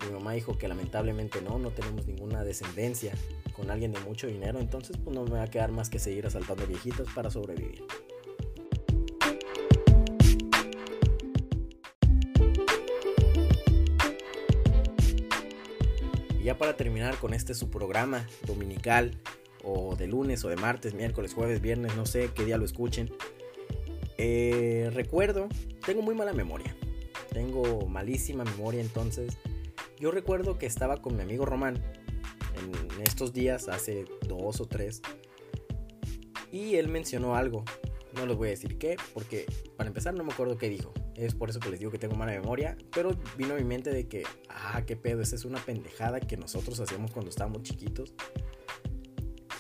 [0.06, 3.14] Mi mamá dijo que lamentablemente no, no tenemos ninguna descendencia
[3.54, 6.26] con alguien de mucho dinero, entonces pues no me va a quedar más que seguir
[6.26, 7.84] asaltando viejitos para sobrevivir.
[16.40, 19.20] Y ya para terminar con este su programa dominical
[19.64, 23.12] o de lunes o de martes, miércoles, jueves, viernes, no sé qué día lo escuchen.
[24.22, 25.48] Eh, recuerdo,
[25.86, 26.76] tengo muy mala memoria,
[27.32, 29.38] tengo malísima memoria, entonces
[29.98, 31.82] yo recuerdo que estaba con mi amigo Román
[32.58, 35.02] en estos días, hace dos o tres,
[36.52, 37.64] y él mencionó algo.
[38.14, 39.46] No les voy a decir qué, porque
[39.78, 40.94] para empezar no me acuerdo qué dijo.
[41.16, 42.76] Es por eso que les digo que tengo mala memoria.
[42.92, 46.36] Pero vino a mi mente de que, ah, qué pedo, esa es una pendejada que
[46.36, 48.16] nosotros hacíamos cuando estábamos chiquitos.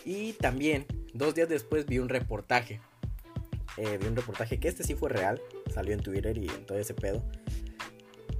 [0.03, 2.81] Y también, dos días después vi un reportaje.
[3.77, 5.41] Eh, vi un reportaje que este sí fue real.
[5.73, 7.23] Salió en Twitter y en todo ese pedo.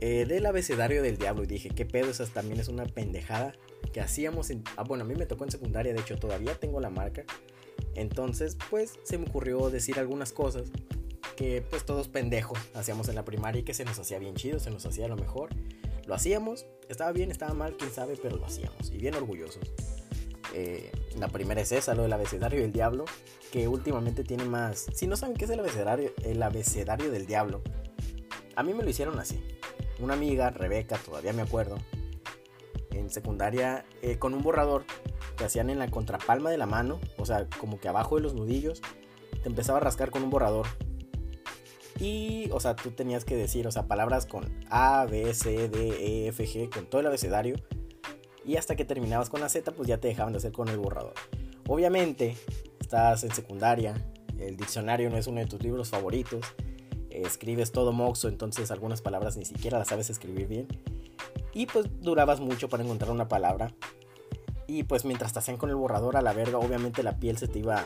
[0.02, 1.44] Eh, del abecedario del diablo.
[1.44, 2.10] Y dije, ¿qué pedo?
[2.10, 3.54] Esa también es una pendejada
[3.94, 4.64] que hacíamos en...
[4.78, 5.94] Ah, bueno, a mí me tocó en secundaria.
[5.94, 7.24] De hecho, todavía tengo la marca.
[7.96, 10.70] Entonces, pues, se me ocurrió decir algunas cosas
[11.36, 14.60] que, pues, todos pendejos hacíamos en la primaria y que se nos hacía bien chido,
[14.60, 15.50] se nos hacía lo mejor.
[16.06, 18.90] Lo hacíamos, estaba bien, estaba mal, quién sabe, pero lo hacíamos.
[18.92, 19.64] Y bien orgullosos.
[20.54, 23.06] Eh, la primera es esa, lo del abecedario del diablo,
[23.52, 24.88] que últimamente tiene más...
[24.94, 27.62] Si no saben qué es el abecedario, el abecedario del diablo,
[28.56, 29.44] a mí me lo hicieron así.
[30.00, 31.78] Una amiga, Rebeca, todavía me acuerdo,
[32.92, 34.86] en secundaria, eh, con un borrador
[35.38, 38.34] que hacían en la contrapalma de la mano, o sea, como que abajo de los
[38.34, 38.82] nudillos,
[39.42, 40.68] te empezaba a rascar con un borrador.
[42.00, 45.90] Y, o sea, tú tenías que decir, o sea, palabras con A, B, C, D,
[45.90, 47.56] E, F, G, con todo el abecedario
[48.50, 50.80] y hasta que terminabas con la Z, pues ya te dejaban de hacer con el
[50.80, 51.14] borrador.
[51.68, 52.36] Obviamente,
[52.80, 53.94] estás en secundaria,
[54.40, 56.44] el diccionario no es uno de tus libros favoritos,
[57.12, 60.68] escribes todo moxo, entonces algunas palabras ni siquiera las sabes escribir bien.
[61.54, 63.72] Y pues durabas mucho para encontrar una palabra.
[64.66, 67.48] Y pues mientras te hacían con el borrador a la verga, obviamente la piel se
[67.48, 67.86] te iba.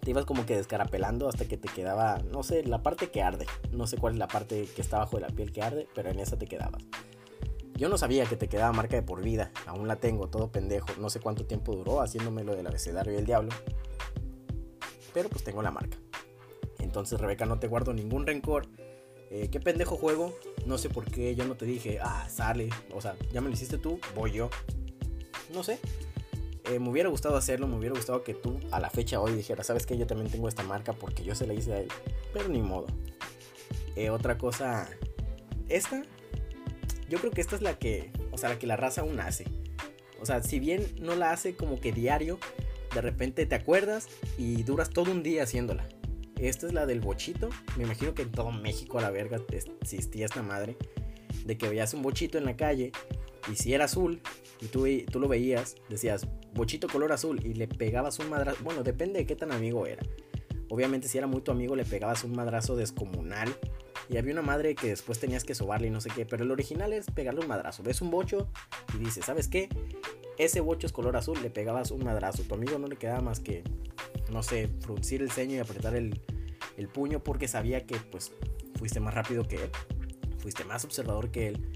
[0.00, 3.44] Te ibas como que descarapelando hasta que te quedaba, no sé, la parte que arde.
[3.72, 6.08] No sé cuál es la parte que está abajo de la piel que arde, pero
[6.08, 6.82] en esa te quedabas.
[7.76, 10.88] Yo no sabía que te quedaba marca de por vida, aún la tengo, todo pendejo.
[10.98, 13.50] No sé cuánto tiempo duró haciéndome lo del abecedario del diablo.
[15.12, 15.98] Pero pues tengo la marca.
[16.78, 18.68] Entonces, Rebeca, no te guardo ningún rencor.
[19.30, 20.34] Eh, ¿Qué pendejo juego?
[20.64, 22.70] No sé por qué yo no te dije, ah, sale.
[22.94, 24.48] O sea, ya me lo hiciste tú, voy yo.
[25.52, 25.78] No sé.
[26.64, 29.66] Eh, me hubiera gustado hacerlo, me hubiera gustado que tú a la fecha hoy dijeras,
[29.66, 29.98] ¿sabes qué?
[29.98, 31.88] Yo también tengo esta marca porque yo se la hice a él.
[32.32, 32.86] Pero ni modo.
[33.94, 34.88] Eh, otra cosa,
[35.68, 36.02] esta
[37.08, 39.44] yo creo que esta es la que, o sea, la que la raza aún hace.
[40.20, 42.38] O sea, si bien no la hace como que diario,
[42.94, 45.86] de repente te acuerdas y duras todo un día haciéndola.
[46.38, 47.48] Esta es la del bochito.
[47.76, 49.40] Me imagino que en todo México a la verga
[49.80, 50.76] existía esta madre.
[51.44, 52.90] de que veías un bochito en la calle
[53.50, 54.20] y si era azul
[54.60, 58.58] y tú, tú lo veías, decías bochito color azul y le pegabas un madrazo.
[58.64, 60.02] Bueno, depende de qué tan amigo era.
[60.68, 63.54] Obviamente, si era muy tu amigo, le pegabas un madrazo descomunal.
[64.08, 66.26] Y había una madre que después tenías que sobarle y no sé qué.
[66.26, 67.82] Pero el original es pegarle un madrazo.
[67.82, 68.48] Ves un bocho
[68.94, 69.68] y dices, ¿sabes qué?
[70.38, 72.42] Ese bocho es color azul, le pegabas un madrazo.
[72.42, 73.64] Tu amigo no le quedaba más que,
[74.30, 76.20] no sé, fruncir el ceño y apretar el,
[76.76, 78.32] el puño porque sabía que pues
[78.78, 79.70] fuiste más rápido que él.
[80.38, 81.72] Fuiste más observador que él.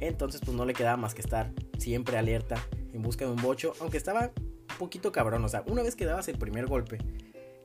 [0.00, 2.56] Entonces pues no le quedaba más que estar siempre alerta
[2.92, 3.74] en busca de un bocho.
[3.80, 5.44] Aunque estaba un poquito cabrón.
[5.44, 6.98] O sea, una vez que dabas el primer golpe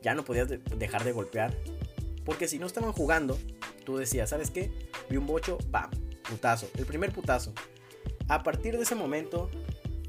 [0.02, 1.56] ya no podías dejar de golpear.
[2.26, 3.38] Porque si no estaban jugando,
[3.88, 4.70] tú decías, ¿sabes qué?
[5.10, 5.90] Vi un bocho, ¡pam!
[6.30, 6.70] Putazo.
[6.78, 7.54] El primer putazo.
[8.28, 9.50] A partir de ese momento,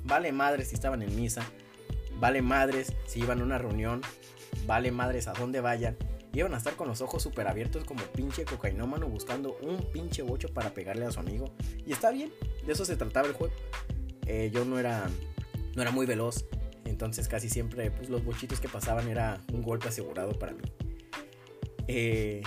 [0.02, 1.48] vale madres si estaban en misa,
[2.18, 4.02] vale madres si iban a una reunión,
[4.66, 5.96] vale madres a dónde vayan.
[6.32, 10.48] Iban a estar con los ojos súper abiertos como pinche cocainómano buscando un pinche bocho
[10.52, 11.54] para pegarle a su amigo.
[11.86, 12.32] Y está bien,
[12.66, 13.54] de eso se trataba el juego.
[14.26, 15.08] Eh, yo no era,
[15.76, 16.46] no era muy veloz,
[16.84, 20.62] entonces casi siempre pues, los bochitos que pasaban era un golpe asegurado para mí.
[21.86, 22.42] Eh,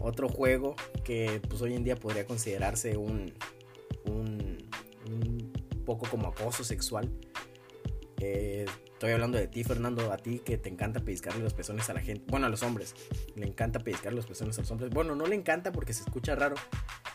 [0.00, 3.32] otro juego que pues hoy en día podría considerarse un,
[4.06, 5.52] un,
[5.84, 7.10] poco como acoso sexual.
[8.20, 11.94] Eh, estoy hablando de ti, Fernando, a ti que te encanta pellizcarle los pezones a
[11.94, 12.24] la gente.
[12.28, 12.94] Bueno, a los hombres.
[13.34, 14.90] Le encanta pellizcarle los pezones a los hombres.
[14.90, 16.56] Bueno, no le encanta porque se escucha raro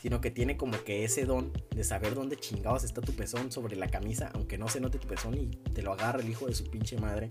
[0.06, 3.76] sino que tiene como que ese don de saber dónde chingados está tu pezón sobre
[3.76, 6.54] la camisa, aunque no se note tu pezón y te lo agarra el hijo de
[6.54, 7.28] su pinche madre.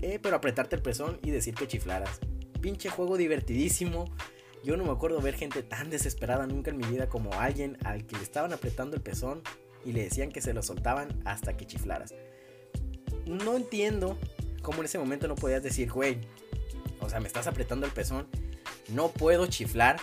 [0.00, 2.20] Eh, pero apretarte el pezón y decir que chiflaras.
[2.62, 4.06] Pinche juego divertidísimo.
[4.64, 8.06] Yo no me acuerdo ver gente tan desesperada nunca en mi vida como alguien al
[8.06, 9.42] que le estaban apretando el pezón
[9.84, 12.14] y le decían que se lo soltaban hasta que chiflaras.
[13.26, 14.18] No entiendo
[14.62, 16.20] cómo en ese momento no podías decir, güey,
[17.00, 18.26] o sea, me estás apretando el pezón,
[18.88, 19.98] no puedo chiflar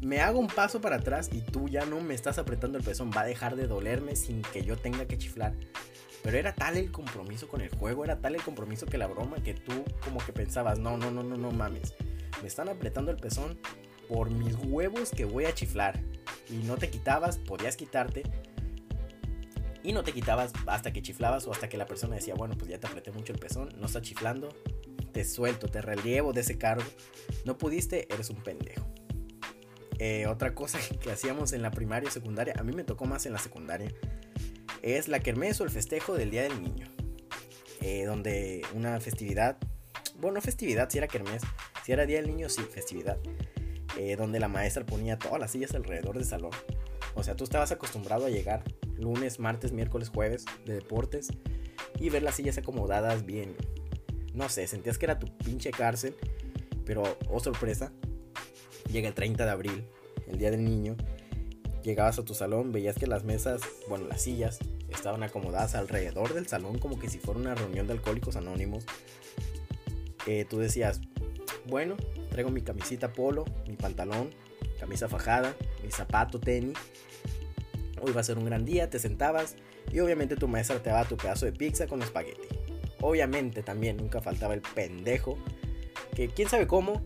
[0.00, 3.10] me hago un paso para atrás y tú ya no me estás apretando el pezón,
[3.14, 5.54] va a dejar de dolerme sin que yo tenga que chiflar.
[6.22, 9.42] Pero era tal el compromiso con el juego, era tal el compromiso que la broma
[9.42, 11.94] que tú como que pensabas, no, no, no, no, no mames.
[12.42, 13.58] Me están apretando el pezón
[14.08, 16.00] por mis huevos que voy a chiflar.
[16.48, 18.22] Y no te quitabas, podías quitarte.
[19.82, 22.70] Y no te quitabas hasta que chiflabas o hasta que la persona decía, bueno, pues
[22.70, 24.54] ya te apreté mucho el pezón, no está chiflando,
[25.12, 26.84] te suelto, te relievo de ese cargo.
[27.44, 28.86] No pudiste, eres un pendejo.
[29.98, 33.26] Eh, otra cosa que hacíamos en la primaria y secundaria, a mí me tocó más
[33.26, 33.92] en la secundaria,
[34.82, 36.86] es la kermés o el festejo del Día del Niño.
[37.82, 39.56] Eh, donde una festividad,
[40.18, 41.42] bueno, festividad, si era kermés,
[41.94, 43.18] era Día del Niño, sí, festividad.
[43.98, 46.52] Eh, donde la maestra ponía todas las sillas alrededor del salón.
[47.14, 48.62] O sea, tú estabas acostumbrado a llegar
[48.96, 51.28] lunes, martes, miércoles, jueves de deportes
[51.98, 53.56] y ver las sillas acomodadas bien.
[54.32, 56.14] No sé, sentías que era tu pinche cárcel,
[56.84, 57.92] pero oh sorpresa,
[58.92, 59.84] llega el 30 de abril,
[60.28, 60.96] el Día del Niño,
[61.82, 66.46] llegabas a tu salón, veías que las mesas, bueno, las sillas, estaban acomodadas alrededor del
[66.46, 68.84] salón como que si fuera una reunión de alcohólicos anónimos.
[70.26, 71.00] Eh, tú decías,
[71.66, 71.96] bueno,
[72.30, 74.30] traigo mi camisita polo, mi pantalón,
[74.78, 76.78] camisa fajada, mi zapato, tenis.
[78.00, 79.56] Hoy va a ser un gran día, te sentabas
[79.92, 82.48] y obviamente tu maestra te daba tu pedazo de pizza con espagueti.
[83.00, 85.38] Obviamente también nunca faltaba el pendejo
[86.14, 87.02] que quién sabe cómo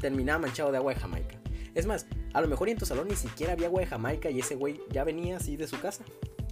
[0.00, 1.38] terminaba manchado de agua de Jamaica.
[1.74, 4.40] Es más, a lo mejor en tu salón ni siquiera había agua de Jamaica y
[4.40, 6.04] ese güey ya venía así de su casa.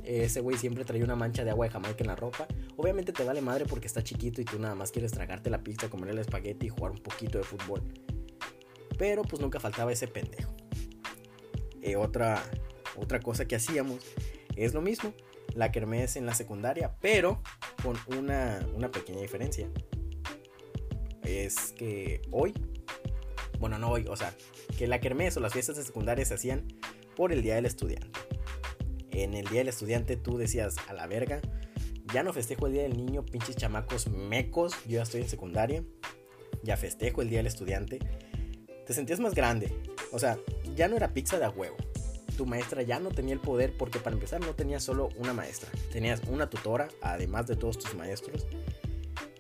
[0.07, 2.47] Ese güey siempre traía una mancha de agua de Jamaica en la ropa.
[2.77, 5.90] Obviamente te vale madre porque está chiquito y tú nada más quieres tragarte la pizza,
[5.90, 7.83] comer el espagueti y jugar un poquito de fútbol.
[8.99, 10.55] Pero pues nunca faltaba ese pendejo.
[11.83, 12.42] Eh, otra,
[12.97, 14.05] otra cosa que hacíamos
[14.55, 15.12] es lo mismo.
[15.55, 17.42] La kermés en la secundaria, pero
[17.83, 19.69] con una, una pequeña diferencia.
[21.23, 22.55] Es que hoy
[23.59, 24.35] bueno, no hoy, o sea,
[24.79, 26.66] que la kermés o las fiestas de secundaria se hacían
[27.14, 28.06] por el Día del Estudiante.
[29.23, 31.41] En el Día del Estudiante tú decías, a la verga,
[32.13, 35.83] ya no festejo el Día del Niño, pinches chamacos mecos, yo ya estoy en secundaria,
[36.63, 37.99] ya festejo el Día del Estudiante.
[38.87, 39.73] Te sentías más grande,
[40.13, 40.39] o sea,
[40.75, 41.77] ya no era pizza de a huevo.
[42.37, 45.71] Tu maestra ya no tenía el poder porque para empezar no tenías solo una maestra,
[45.91, 48.47] tenías una tutora, además de todos tus maestros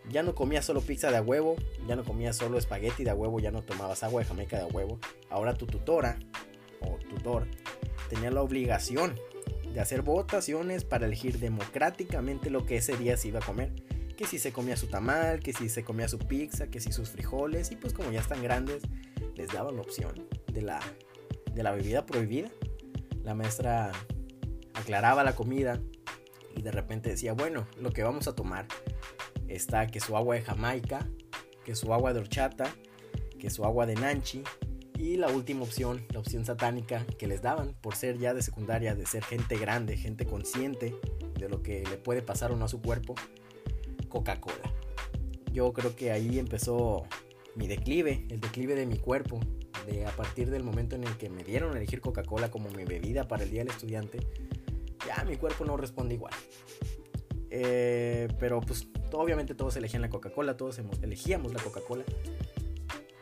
[0.08, 1.56] ya no comías solo pizza de a huevo,
[1.86, 4.62] ya no comías solo espagueti de a huevo, ya no tomabas agua de Jamaica de
[4.62, 5.00] a huevo.
[5.28, 6.18] Ahora tu tutora
[6.80, 7.48] o tutor
[8.08, 9.18] tenía la obligación
[9.76, 13.74] de hacer votaciones para elegir democráticamente lo que ese día se iba a comer.
[14.16, 17.10] Que si se comía su tamal, que si se comía su pizza, que si sus
[17.10, 17.70] frijoles.
[17.72, 18.84] Y pues como ya están grandes,
[19.34, 20.14] les daban la opción
[20.50, 20.80] de la,
[21.52, 22.48] de la bebida prohibida.
[23.22, 23.92] La maestra
[24.72, 25.78] aclaraba la comida
[26.56, 28.66] y de repente decía, bueno, lo que vamos a tomar
[29.46, 31.06] está que su agua de Jamaica,
[31.66, 32.74] que su agua de horchata,
[33.38, 34.42] que su agua de Nanchi,
[34.98, 38.94] Y la última opción, la opción satánica que les daban por ser ya de secundaria,
[38.94, 40.94] de ser gente grande, gente consciente
[41.38, 43.14] de lo que le puede pasar o no a su cuerpo,
[44.08, 44.72] Coca-Cola.
[45.52, 47.04] Yo creo que ahí empezó
[47.54, 49.40] mi declive, el declive de mi cuerpo,
[49.86, 52.84] de a partir del momento en el que me dieron a elegir Coca-Cola como mi
[52.84, 54.18] bebida para el día del estudiante,
[55.06, 56.34] ya mi cuerpo no responde igual.
[57.50, 62.04] Eh, pero pues obviamente todos elegían la Coca-Cola, todos elegíamos la Coca-Cola.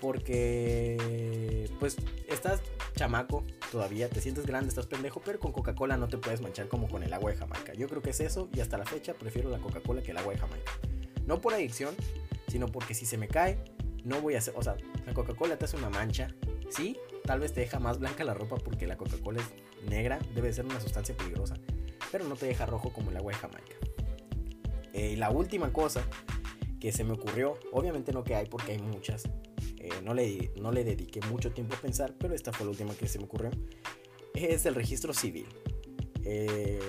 [0.04, 1.96] Porque pues
[2.28, 2.60] estás
[2.94, 3.42] chamaco
[3.72, 7.02] todavía, te sientes grande, estás pendejo, pero con Coca-Cola no te puedes manchar como con
[7.02, 7.72] el agua de Jamaica.
[7.72, 10.34] Yo creo que es eso y hasta la fecha prefiero la Coca-Cola que el agua
[10.34, 10.72] de Jamaica.
[11.24, 11.94] No por adicción,
[12.48, 13.58] sino porque si se me cae,
[14.04, 14.76] no voy a hacer, o sea,
[15.06, 16.34] la Coca-Cola te hace una mancha,
[16.68, 20.52] sí, tal vez te deja más blanca la ropa porque la Coca-Cola es negra, debe
[20.52, 21.54] ser una sustancia peligrosa,
[22.12, 23.76] pero no te deja rojo como el agua de Jamaica.
[24.92, 26.02] Eh, y la última cosa
[26.78, 29.24] que se me ocurrió, obviamente no que hay porque hay muchas,
[29.84, 32.94] eh, no, le, no le dediqué mucho tiempo a pensar, pero esta fue la última
[32.94, 33.50] que se me ocurrió,
[34.32, 35.46] es el registro civil.
[36.24, 36.80] Eh,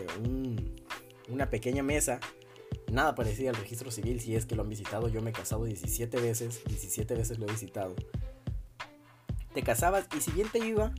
[1.27, 2.21] una pequeña mesa,
[2.89, 5.65] nada parecida al registro civil, si es que lo han visitado, yo me he casado
[5.65, 7.95] 17 veces, 17 veces lo he visitado.
[9.53, 10.93] Te casabas y si bien te iba,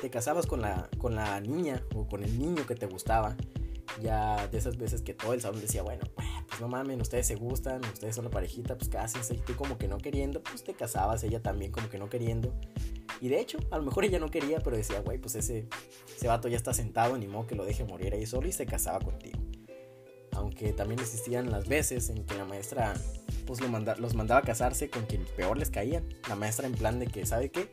[0.00, 3.36] te casabas con la, con la niña o con el niño que te gustaba,
[4.02, 6.02] ya de esas veces que todo el salón decía, bueno,
[6.56, 9.34] pues no mames, ustedes se gustan, ustedes son la parejita, pues cásense.
[9.34, 12.54] Y tú como que no queriendo, pues te casabas, ella también como que no queriendo.
[13.20, 15.68] Y de hecho, a lo mejor ella no quería, pero decía, güey, pues ese,
[16.16, 18.64] ese vato ya está sentado, ni modo que lo deje morir ahí solo y se
[18.64, 19.38] casaba contigo.
[20.32, 22.94] Aunque también existían las veces en que la maestra
[23.44, 26.08] pues lo manda, los mandaba a casarse con quien peor les caían.
[26.26, 27.68] La maestra en plan de que, ¿sabe qué?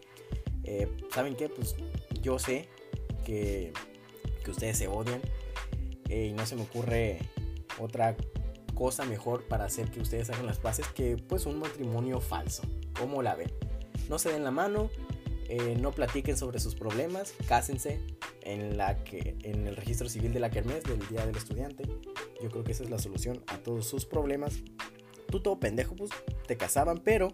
[0.65, 1.47] Eh, ¿Saben qué?
[1.47, 1.77] Pues
[2.21, 2.67] yo sé
[3.23, 3.71] que,
[4.43, 5.21] que ustedes se odian
[6.09, 7.19] eh, y no se me ocurre
[7.79, 8.15] otra
[8.73, 12.63] cosa mejor para hacer que ustedes hagan las paces que pues un matrimonio falso.
[12.97, 13.51] ¿Cómo la ven?
[14.09, 14.89] No se den la mano,
[15.49, 17.99] eh, no platiquen sobre sus problemas, cásense
[18.41, 21.83] en, la que, en el registro civil de la Kermés del Día del Estudiante.
[22.41, 24.61] Yo creo que esa es la solución a todos sus problemas.
[25.29, 26.11] Tú todo pendejo, pues
[26.47, 27.29] te casaban, pero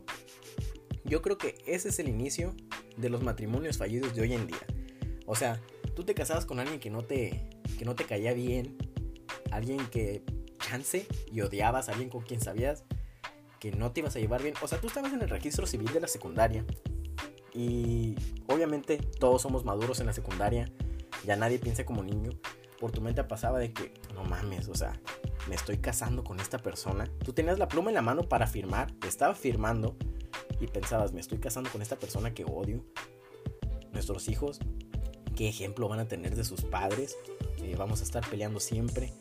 [1.03, 2.55] yo creo que ese es el inicio
[2.97, 4.65] de los matrimonios fallidos de hoy en día.
[5.25, 5.61] O sea,
[5.95, 8.77] tú te casabas con alguien que no te, que no te caía bien,
[9.51, 10.23] alguien que
[11.31, 12.83] y odiabas a alguien con quien sabías
[13.59, 14.55] que no te ibas a llevar bien.
[14.61, 16.65] O sea, tú estabas en el registro civil de la secundaria.
[17.53, 18.15] Y
[18.47, 20.71] obviamente todos somos maduros en la secundaria.
[21.25, 22.31] Ya nadie piensa como niño.
[22.79, 24.97] Por tu mente pasaba de que, no mames, o sea,
[25.49, 27.11] me estoy casando con esta persona.
[27.25, 28.93] Tú tenías la pluma en la mano para firmar.
[29.05, 29.97] Estaba firmando.
[30.61, 32.85] Y pensabas, me estoy casando con esta persona que odio.
[33.91, 34.59] Nuestros hijos,
[35.35, 37.17] ¿qué ejemplo van a tener de sus padres?
[37.61, 39.11] Eh, vamos a estar peleando siempre.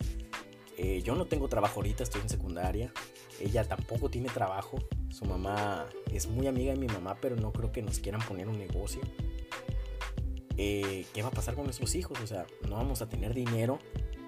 [0.79, 2.93] Eh, yo no tengo trabajo ahorita, estoy en secundaria.
[3.41, 4.79] Ella tampoco tiene trabajo.
[5.11, 8.49] Su mamá es muy amiga de mi mamá, pero no creo que nos quieran poner
[8.49, 9.01] un negocio.
[10.57, 12.21] Eh, ¿Qué va a pasar con nuestros hijos?
[12.21, 13.81] O sea, no vamos a tener dinero.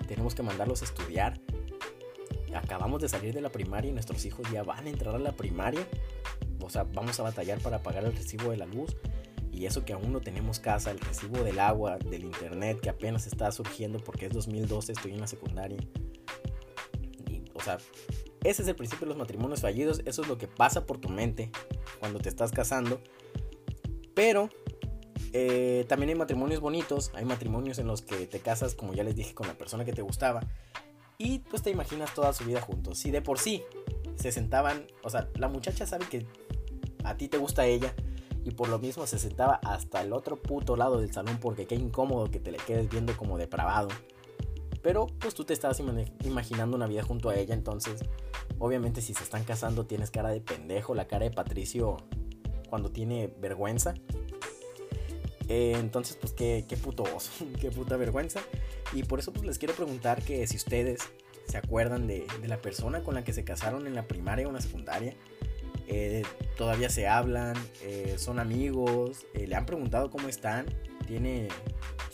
[0.09, 1.41] Tenemos que mandarlos a estudiar.
[2.53, 5.37] Acabamos de salir de la primaria y nuestros hijos ya van a entrar a la
[5.37, 5.87] primaria.
[6.61, 8.97] O sea, vamos a batallar para pagar el recibo de la luz.
[9.53, 13.29] Y eso que aún no tenemos casa, el recibo del agua, del internet, que apenas
[13.29, 15.79] está surgiendo porque es 2012, estoy en la secundaria.
[17.61, 17.79] O sea,
[18.43, 20.01] ese es el principio de los matrimonios fallidos.
[20.07, 21.51] Eso es lo que pasa por tu mente
[21.99, 23.01] cuando te estás casando.
[24.15, 24.49] Pero
[25.33, 27.11] eh, también hay matrimonios bonitos.
[27.15, 29.93] Hay matrimonios en los que te casas, como ya les dije, con la persona que
[29.93, 30.41] te gustaba.
[31.19, 32.99] Y pues te imaginas toda su vida juntos.
[32.99, 33.63] Si de por sí
[34.17, 36.27] se sentaban, o sea, la muchacha sabe que
[37.05, 37.95] a ti te gusta ella.
[38.43, 41.75] Y por lo mismo se sentaba hasta el otro puto lado del salón porque qué
[41.75, 43.89] incómodo que te le quedes viendo como depravado.
[44.83, 45.81] Pero pues tú te estabas
[46.25, 48.03] imaginando una vida junto a ella, entonces
[48.59, 51.99] obviamente si se están casando tienes cara de pendejo, la cara de Patricio
[52.69, 53.95] cuando tiene vergüenza.
[55.49, 58.41] Eh, entonces pues qué, qué puto oso, qué puta vergüenza.
[58.93, 61.01] Y por eso pues les quiero preguntar que si ustedes
[61.51, 64.55] se acuerdan de, la persona con la que se casaron en la primaria o en
[64.55, 65.15] la secundaria.
[65.89, 66.23] Eh,
[66.57, 70.67] todavía se hablan, eh, son amigos, le han preguntado cómo están,
[71.11, 71.49] tiene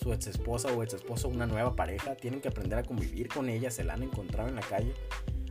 [0.03, 3.51] su ex esposa o ex esposo una nueva pareja, tienen que aprender a convivir con
[3.51, 4.95] ella, se la han encontrado en la calle.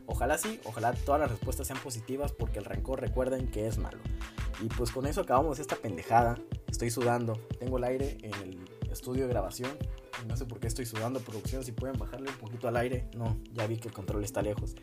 [0.06, 3.98] Ojalá sí, ojalá todas las respuestas sean positivas porque el rencor recuerden que es malo.
[4.60, 6.40] Y pues con eso acabamos esta pendejada.
[6.66, 9.70] Estoy sudando, tengo el aire en el estudio de grabación.
[10.26, 13.08] No sé por qué estoy sudando, producción, si pueden bajarle un poquito al aire.
[13.16, 14.74] No, ya vi que el control está lejos.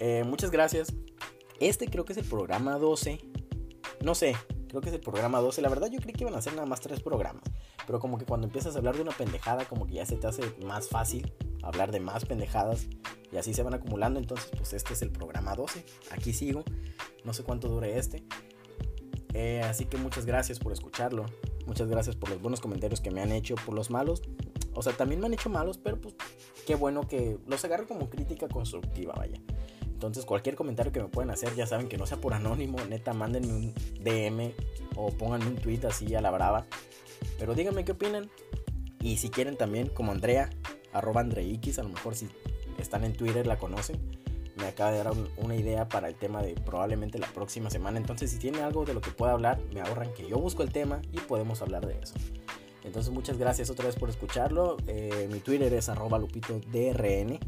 [0.00, 0.92] Eh, muchas gracias.
[1.60, 3.20] Este creo que es el programa 12.
[4.02, 4.34] No sé,
[4.74, 5.62] creo que es el programa 12.
[5.62, 7.44] La verdad yo creí que iban a ser nada más tres programas.
[7.86, 10.26] Pero como que cuando empiezas a hablar de una pendejada, como que ya se te
[10.26, 12.88] hace más fácil hablar de más pendejadas.
[13.30, 14.18] Y así se van acumulando.
[14.18, 15.84] Entonces, pues este es el programa 12.
[16.10, 16.64] Aquí sigo.
[17.24, 18.24] No sé cuánto dure este.
[19.32, 21.26] Eh, así que muchas gracias por escucharlo.
[21.66, 23.54] Muchas gracias por los buenos comentarios que me han hecho.
[23.54, 24.22] Por los malos.
[24.74, 26.16] O sea, también me han hecho malos, pero pues
[26.66, 29.40] qué bueno que los agarro como crítica constructiva, vaya.
[30.06, 33.12] Entonces cualquier comentario que me pueden hacer, ya saben que no sea por anónimo, neta,
[33.12, 34.52] mándenme un DM
[34.96, 36.66] o pónganme un tweet así a la brava.
[37.38, 38.30] Pero díganme qué opinan.
[39.00, 40.50] Y si quieren también, como Andrea,
[40.92, 42.28] arroba Andreix, a lo mejor si
[42.78, 43.98] están en Twitter la conocen,
[44.56, 47.98] me acaba de dar una idea para el tema de probablemente la próxima semana.
[47.98, 50.72] Entonces si tienen algo de lo que pueda hablar, me ahorran que yo busco el
[50.72, 52.14] tema y podemos hablar de eso.
[52.84, 54.76] Entonces muchas gracias otra vez por escucharlo.
[54.86, 57.38] Eh, mi Twitter es arroba lupitodrn.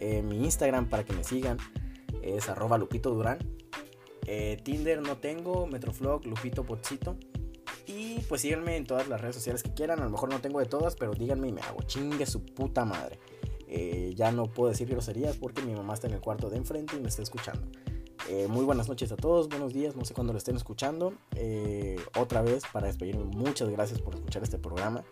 [0.00, 1.58] Eh, mi Instagram para que me sigan
[2.22, 3.38] es arroba Lupito Durán.
[4.26, 7.16] Eh, Tinder no tengo, Metroflog, Lupito Pochito.
[7.86, 10.00] Y pues síganme en todas las redes sociales que quieran.
[10.00, 11.82] A lo mejor no tengo de todas, pero díganme y me hago.
[11.82, 13.18] Chingue su puta madre.
[13.66, 16.96] Eh, ya no puedo decir groserías porque mi mamá está en el cuarto de enfrente
[16.96, 17.66] y me está escuchando.
[18.28, 21.14] Eh, muy buenas noches a todos, buenos días, no sé cuándo lo estén escuchando.
[22.14, 25.04] otra vez, para despedirme, muchas gracias por escuchar este programa.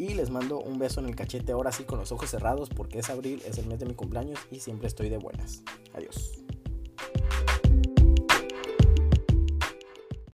[0.00, 3.00] Y les mando un beso en el cachete ahora sí con los ojos cerrados porque
[3.00, 5.62] es abril, es el mes de mi cumpleaños y siempre estoy de buenas.
[5.92, 6.40] Adiós.